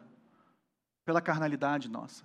[1.04, 2.24] pela carnalidade nossa.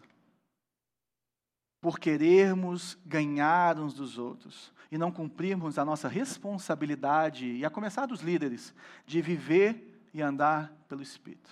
[1.80, 8.06] Por querermos ganhar uns dos outros e não cumprirmos a nossa responsabilidade, e a começar
[8.06, 8.72] dos líderes,
[9.04, 11.50] de viver e andar pelo Espírito.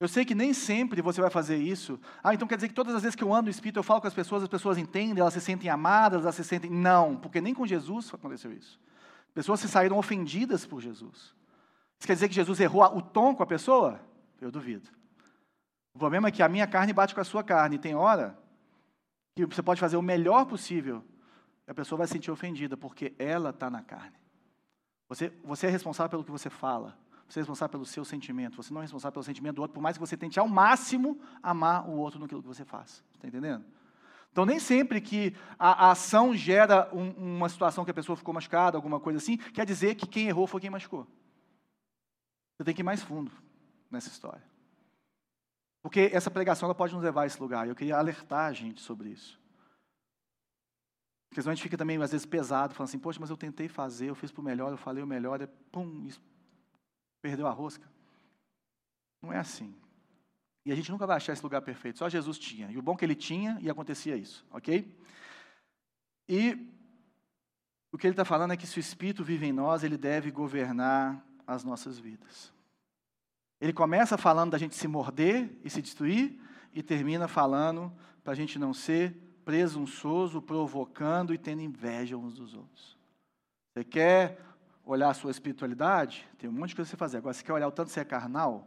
[0.00, 2.00] Eu sei que nem sempre você vai fazer isso.
[2.24, 4.00] Ah, então quer dizer que todas as vezes que eu ando no Espírito, eu falo
[4.00, 6.68] com as pessoas, as pessoas entendem, elas se sentem amadas, elas se sentem.
[6.68, 8.80] Não, porque nem com Jesus aconteceu isso.
[9.32, 11.36] Pessoas se saíram ofendidas por Jesus.
[12.00, 14.00] Isso quer dizer que Jesus errou o tom com a pessoa?
[14.40, 14.90] Eu duvido.
[15.94, 17.78] O problema é que a minha carne bate com a sua carne.
[17.78, 18.36] Tem hora
[19.36, 21.04] que você pode fazer o melhor possível
[21.66, 24.16] a pessoa vai se sentir ofendida, porque ela está na carne.
[25.08, 26.96] Você, você é responsável pelo que você fala.
[27.28, 28.56] Você é responsável pelo seu sentimento.
[28.56, 31.20] Você não é responsável pelo sentimento do outro, por mais que você tente ao máximo
[31.42, 33.02] amar o outro naquilo que você faz.
[33.14, 33.64] Está entendendo?
[34.30, 38.34] Então, nem sempre que a, a ação gera um, uma situação que a pessoa ficou
[38.34, 41.06] machucada, alguma coisa assim, quer dizer que quem errou foi quem machucou.
[42.56, 43.32] Você tem que ir mais fundo
[43.90, 44.42] nessa história.
[45.82, 47.66] Porque essa pregação ela pode nos levar a esse lugar.
[47.66, 49.40] Eu queria alertar a gente sobre isso.
[51.36, 53.68] Porque senão a gente fica também, às vezes, pesado, falando assim, poxa, mas eu tentei
[53.68, 56.18] fazer, eu fiz para o melhor, eu falei o melhor, e pum, isso,
[57.20, 57.86] perdeu a rosca.
[59.20, 59.76] Não é assim.
[60.64, 62.70] E a gente nunca vai achar esse lugar perfeito, só Jesus tinha.
[62.70, 64.90] E o bom é que ele tinha e acontecia isso, ok?
[66.26, 66.72] E
[67.92, 70.30] o que ele está falando é que se o Espírito vive em nós, ele deve
[70.30, 72.50] governar as nossas vidas.
[73.60, 76.40] Ele começa falando da gente se morder e se destruir,
[76.72, 77.92] e termina falando
[78.24, 82.98] para a gente não ser presunçoso, provocando e tendo inveja uns dos outros.
[83.72, 84.40] Você quer
[84.84, 86.28] olhar a sua espiritualidade?
[86.36, 87.18] Tem um monte de coisa para você fazer.
[87.18, 88.66] Agora, você quer olhar o tanto que você é carnal?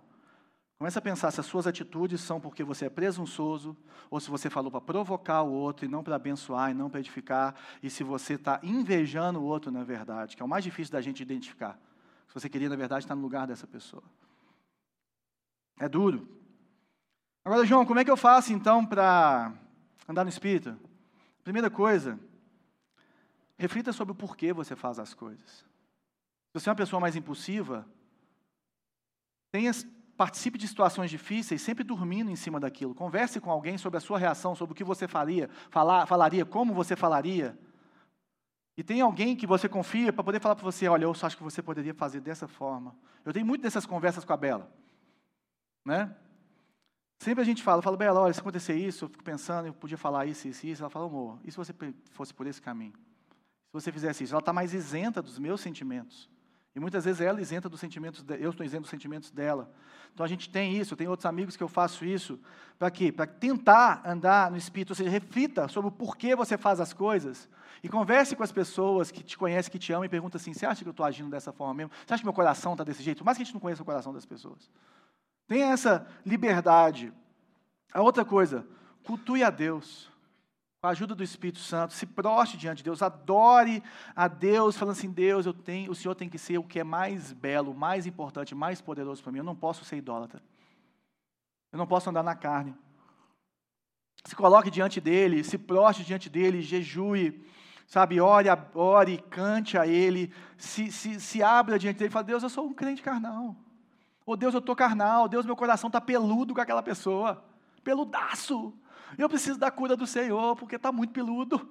[0.77, 3.75] Começa a pensar se as suas atitudes são porque você é presunçoso,
[4.09, 7.01] ou se você falou para provocar o outro e não para abençoar e não para
[7.01, 10.93] edificar, e se você está invejando o outro na verdade, que é o mais difícil
[10.93, 11.77] da gente identificar.
[12.29, 14.03] Se você queria, na verdade, estar no lugar dessa pessoa.
[15.77, 16.25] É duro.
[17.43, 19.53] Agora, João, como é que eu faço então para
[20.09, 20.75] andar no Espírito?
[21.43, 22.19] Primeira coisa,
[23.57, 25.47] reflita sobre o porquê você faz as coisas.
[25.47, 27.87] Se você é uma pessoa mais impulsiva,
[29.51, 29.71] tenha,
[30.17, 32.95] participe de situações difíceis sempre dormindo em cima daquilo.
[32.95, 36.73] Converse com alguém sobre a sua reação, sobre o que você faria, falar, falaria, como
[36.73, 37.57] você falaria.
[38.75, 41.43] E tem alguém que você confia para poder falar para você, olha, eu acho que
[41.43, 42.95] você poderia fazer dessa forma.
[43.23, 44.71] Eu tenho muito dessas conversas com a Bela.
[45.85, 46.15] Né?
[47.19, 49.97] Sempre a gente fala, fala, Bela, olha, se acontecer isso, eu fico pensando, eu podia
[49.97, 50.81] falar isso, isso, isso.
[50.81, 51.75] Ela fala, amor, e se você
[52.11, 52.93] fosse por esse caminho?
[52.93, 54.33] Se você fizesse isso?
[54.33, 56.29] Ela está mais isenta dos meus sentimentos.
[56.73, 59.69] E muitas vezes ela isenta dos sentimentos, de, eu estou isento dos sentimentos dela.
[60.13, 62.39] Então a gente tem isso, eu tenho outros amigos que eu faço isso.
[62.77, 63.11] Para quê?
[63.11, 67.49] Para tentar andar no Espírito, ou seja, reflita sobre o porquê você faz as coisas.
[67.83, 70.65] E converse com as pessoas que te conhecem, que te amam, e pergunta assim: você
[70.65, 71.91] acha que eu estou agindo dessa forma mesmo?
[72.07, 73.19] Você acha que meu coração está desse jeito?
[73.19, 74.69] Por mais que a gente não conheça o coração das pessoas.
[75.49, 77.11] Tenha essa liberdade.
[77.91, 78.67] A outra coisa,
[79.03, 80.07] cultue a Deus
[80.79, 83.83] com a ajuda do Espírito Santo, se proste diante de Deus, adore
[84.15, 86.83] a Deus, falando assim: Deus, eu tenho, o Senhor tem que ser o que é
[86.83, 89.39] mais belo, mais importante, mais poderoso para mim.
[89.39, 90.41] Eu não posso ser idólatra.
[91.71, 92.75] Eu não posso andar na carne.
[94.23, 97.43] Se coloque diante dele, se proste diante dele, jejue,
[97.87, 102.43] sabe, ore, ore, cante a ele, se, se, se abra diante dele e fala: Deus,
[102.43, 103.55] eu sou um crente carnal.
[104.31, 105.27] Oh, Deus, eu estou carnal.
[105.27, 107.43] Deus, meu coração está peludo com aquela pessoa.
[107.83, 108.71] Peludaço.
[109.17, 111.67] Eu preciso da cura do Senhor, porque está muito peludo.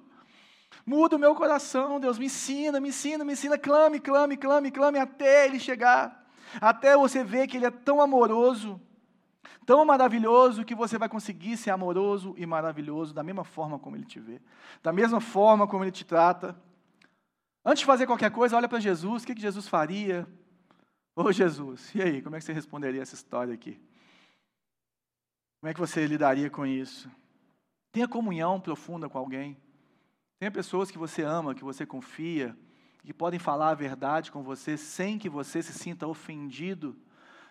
[0.85, 4.99] Muda o meu coração, Deus, me ensina, me ensina, me ensina, clame, clame, clame, clame,
[4.99, 6.29] até Ele chegar.
[6.59, 8.77] Até você ver que Ele é tão amoroso,
[9.65, 14.03] tão maravilhoso, que você vai conseguir ser amoroso e maravilhoso da mesma forma como Ele
[14.05, 14.41] te vê,
[14.83, 16.61] da mesma forma como Ele te trata.
[17.63, 20.27] Antes de fazer qualquer coisa, olha para Jesus, o que Jesus faria?
[21.21, 23.77] Ô Jesus, e aí, como é que você responderia essa história aqui?
[25.59, 27.11] Como é que você lidaria com isso?
[27.91, 29.57] Tenha comunhão profunda com alguém.
[30.39, 32.57] Tenha pessoas que você ama, que você confia,
[33.03, 36.95] que podem falar a verdade com você sem que você se sinta ofendido,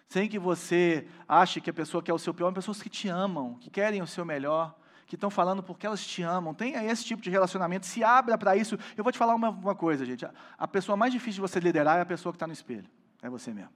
[0.07, 3.59] sem que você ache que a pessoa quer o seu pior, pessoas que te amam,
[3.61, 4.75] que querem o seu melhor,
[5.07, 6.55] que estão falando porque elas te amam.
[6.55, 8.79] Tenha esse tipo de relacionamento, se abra para isso.
[8.97, 10.27] Eu vou te falar uma, uma coisa, gente.
[10.57, 12.89] A pessoa mais difícil de você liderar é a pessoa que está no espelho.
[13.23, 13.73] É você mesmo.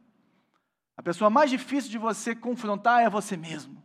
[0.97, 3.83] A pessoa mais difícil de você confrontar é você mesmo.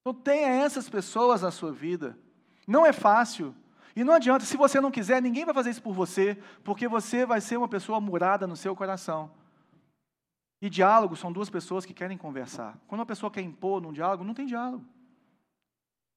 [0.00, 2.18] Então tenha essas pessoas na sua vida.
[2.66, 3.54] Não é fácil.
[3.94, 7.24] E não adianta, se você não quiser, ninguém vai fazer isso por você, porque você
[7.24, 9.30] vai ser uma pessoa murada no seu coração.
[10.60, 12.78] E diálogo são duas pessoas que querem conversar.
[12.86, 14.84] Quando uma pessoa quer impor num diálogo, não tem diálogo.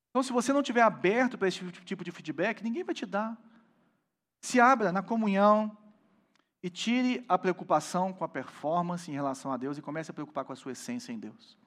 [0.09, 3.37] Então, se você não estiver aberto para esse tipo de feedback, ninguém vai te dar.
[4.41, 5.77] Se abra na comunhão
[6.61, 10.43] e tire a preocupação com a performance em relação a Deus e comece a preocupar
[10.43, 11.57] com a sua essência em Deus.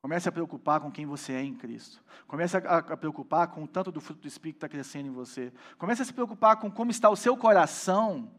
[0.00, 2.02] Comece a preocupar com quem você é em Cristo.
[2.26, 5.12] Comece a, a preocupar com o tanto do fruto do Espírito que está crescendo em
[5.12, 5.52] você.
[5.78, 8.30] Comece a se preocupar com como está o seu coração,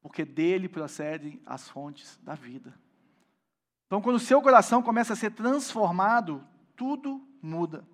[0.00, 2.74] porque dele procedem as fontes da vida.
[3.86, 6.44] Então, quando o seu coração começa a ser transformado,
[6.74, 7.86] tudo muda.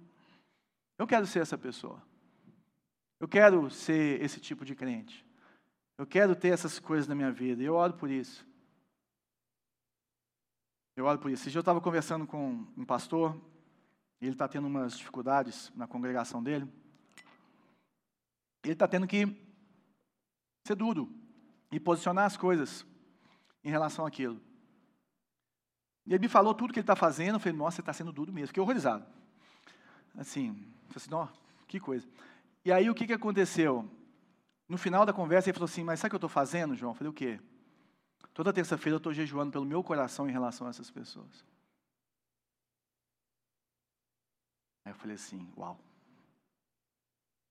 [0.98, 2.02] Eu quero ser essa pessoa.
[3.20, 5.24] Eu quero ser esse tipo de crente.
[6.02, 7.62] Eu quero ter essas coisas na minha vida.
[7.62, 8.44] E eu oro por isso.
[10.96, 11.44] Eu olho por isso.
[11.44, 13.40] Esse dia eu estava conversando com um pastor,
[14.20, 16.68] e ele está tendo umas dificuldades na congregação dele.
[18.64, 19.28] Ele está tendo que
[20.66, 21.08] ser duro
[21.70, 22.84] e posicionar as coisas
[23.62, 24.40] em relação àquilo.
[26.04, 27.36] E ele me falou tudo que ele está fazendo.
[27.36, 28.48] Eu falei, nossa, você está sendo duro mesmo.
[28.48, 29.06] Fiquei horrorizado.
[30.18, 30.52] Assim,
[30.88, 31.28] falei assim, ó,
[31.68, 32.08] que coisa.
[32.64, 33.88] E aí o que, que aconteceu?
[34.72, 36.92] No final da conversa ele falou assim, mas sabe o que eu estou fazendo, João?
[36.92, 37.38] Eu falei, o quê?
[38.32, 41.44] Toda terça-feira eu estou jejuando pelo meu coração em relação a essas pessoas.
[44.82, 45.78] Aí eu falei assim: Uau.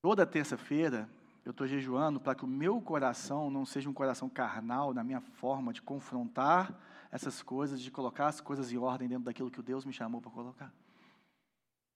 [0.01, 1.07] Toda terça-feira
[1.45, 5.21] eu estou jejuando para que o meu coração não seja um coração carnal na minha
[5.21, 6.75] forma de confrontar
[7.11, 10.31] essas coisas, de colocar as coisas em ordem dentro daquilo que Deus me chamou para
[10.31, 10.73] colocar.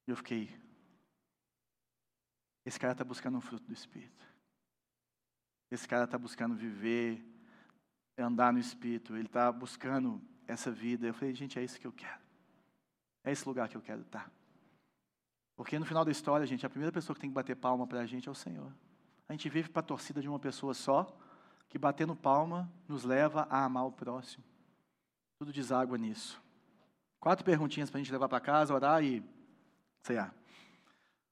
[0.08, 0.56] E eu fiquei.
[2.64, 4.35] Esse cara está buscando um fruto do Espírito.
[5.72, 7.24] Esse cara está buscando viver
[8.18, 11.08] andar no Espírito, ele está buscando essa vida.
[11.08, 12.22] Eu falei, gente, é isso que eu quero.
[13.24, 14.32] É esse lugar que eu quero estar.
[15.56, 18.00] Porque no final da história, gente, a primeira pessoa que tem que bater palma para
[18.00, 18.72] a gente é o Senhor.
[19.28, 21.18] A gente vive para a torcida de uma pessoa só,
[21.68, 24.44] que batendo palma nos leva a amar o próximo.
[25.40, 26.42] Tudo deságua nisso.
[27.20, 29.24] Quatro perguntinhas para a gente levar para casa, orar e
[30.04, 30.32] sei lá.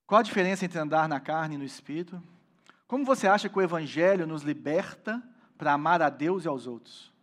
[0.08, 2.22] Qual a diferença entre andar na carne e no espírito?
[2.88, 5.22] Como você acha que o Evangelho nos liberta
[5.58, 7.14] para amar a Deus e aos outros?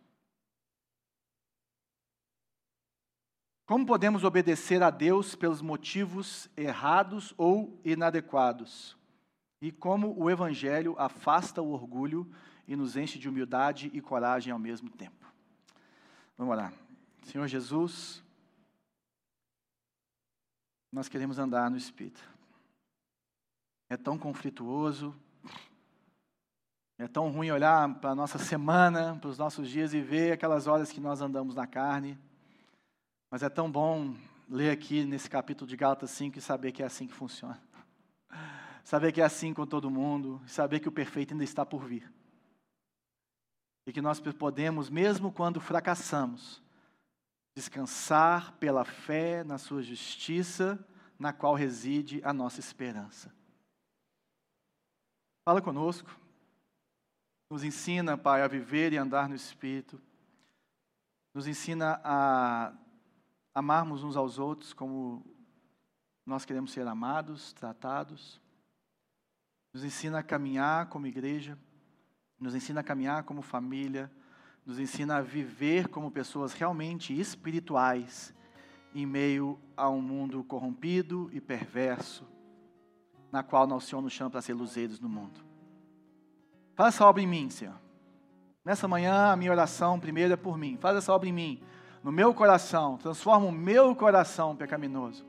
[3.65, 8.97] Como podemos obedecer a Deus pelos motivos errados ou inadequados?
[9.61, 12.29] E como o Evangelho afasta o orgulho
[12.67, 15.25] e nos enche de humildade e coragem ao mesmo tempo?
[16.37, 16.73] Vamos lá.
[17.23, 18.21] Senhor Jesus,
[20.91, 22.27] nós queremos andar no Espírito.
[23.89, 25.15] É tão conflituoso,
[27.01, 30.67] é tão ruim olhar para a nossa semana, para os nossos dias e ver aquelas
[30.67, 32.15] horas que nós andamos na carne.
[33.31, 34.15] Mas é tão bom
[34.47, 37.59] ler aqui nesse capítulo de Gálatas 5 e saber que é assim que funciona.
[38.83, 42.11] Saber que é assim com todo mundo, saber que o perfeito ainda está por vir.
[43.85, 46.61] e que nós podemos, mesmo quando fracassamos,
[47.55, 50.83] descansar pela fé na Sua justiça,
[51.17, 53.31] na qual reside a nossa esperança.
[55.45, 56.09] Fala conosco,
[57.51, 60.01] nos ensina, Pai, a viver e andar no Espírito,
[61.33, 62.73] nos ensina a
[63.53, 65.21] amarmos uns aos outros como
[66.25, 68.39] nós queremos ser amados, tratados,
[69.73, 71.57] nos ensina a caminhar como igreja,
[72.39, 74.09] nos ensina a caminhar como família,
[74.65, 78.33] nos ensina a viver como pessoas realmente espirituais
[78.95, 82.25] em meio a um mundo corrompido e perverso,
[83.29, 85.50] na qual o Senhor nos chama para ser luzeiros no mundo.
[86.81, 87.75] Faz essa obra em mim, Senhor.
[88.65, 90.79] Nessa manhã, a minha oração primeiro é por mim.
[90.81, 91.61] Faz essa obra em mim,
[92.03, 92.97] no meu coração.
[92.97, 95.23] Transforma o meu coração pecaminoso.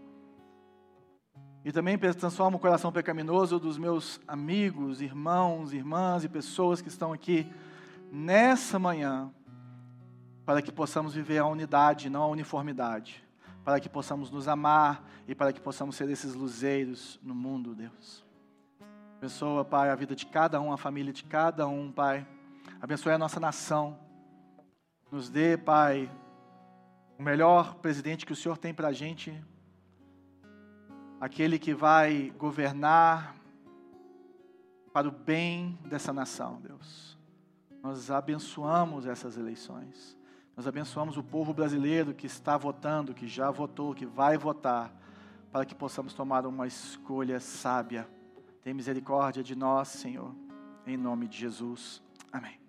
[1.63, 7.13] E também transforma o coração pecaminoso dos meus amigos, irmãos, irmãs e pessoas que estão
[7.13, 7.47] aqui
[8.11, 9.31] nessa manhã,
[10.47, 13.23] para que possamos viver a unidade, não a uniformidade
[13.63, 18.25] para que possamos nos amar e para que possamos ser esses luzeiros no mundo, Deus.
[19.23, 22.27] Abençoa, Pai, a vida de cada um, a família de cada um, Pai.
[22.81, 23.97] Abençoe a nossa nação.
[25.13, 26.11] Nos dê, Pai,
[27.17, 29.33] o melhor presidente que o Senhor tem para a gente.
[31.21, 33.37] Aquele que vai governar
[34.93, 37.17] para o bem dessa nação, Deus.
[37.81, 40.19] Nós abençoamos essas eleições.
[40.57, 44.93] Nós abençoamos o povo brasileiro que está votando, que já votou, que vai votar,
[45.53, 48.05] para que possamos tomar uma escolha sábia.
[48.63, 50.35] Tem misericórdia de nós, Senhor,
[50.87, 52.01] em nome de Jesus.
[52.33, 52.62] Amém.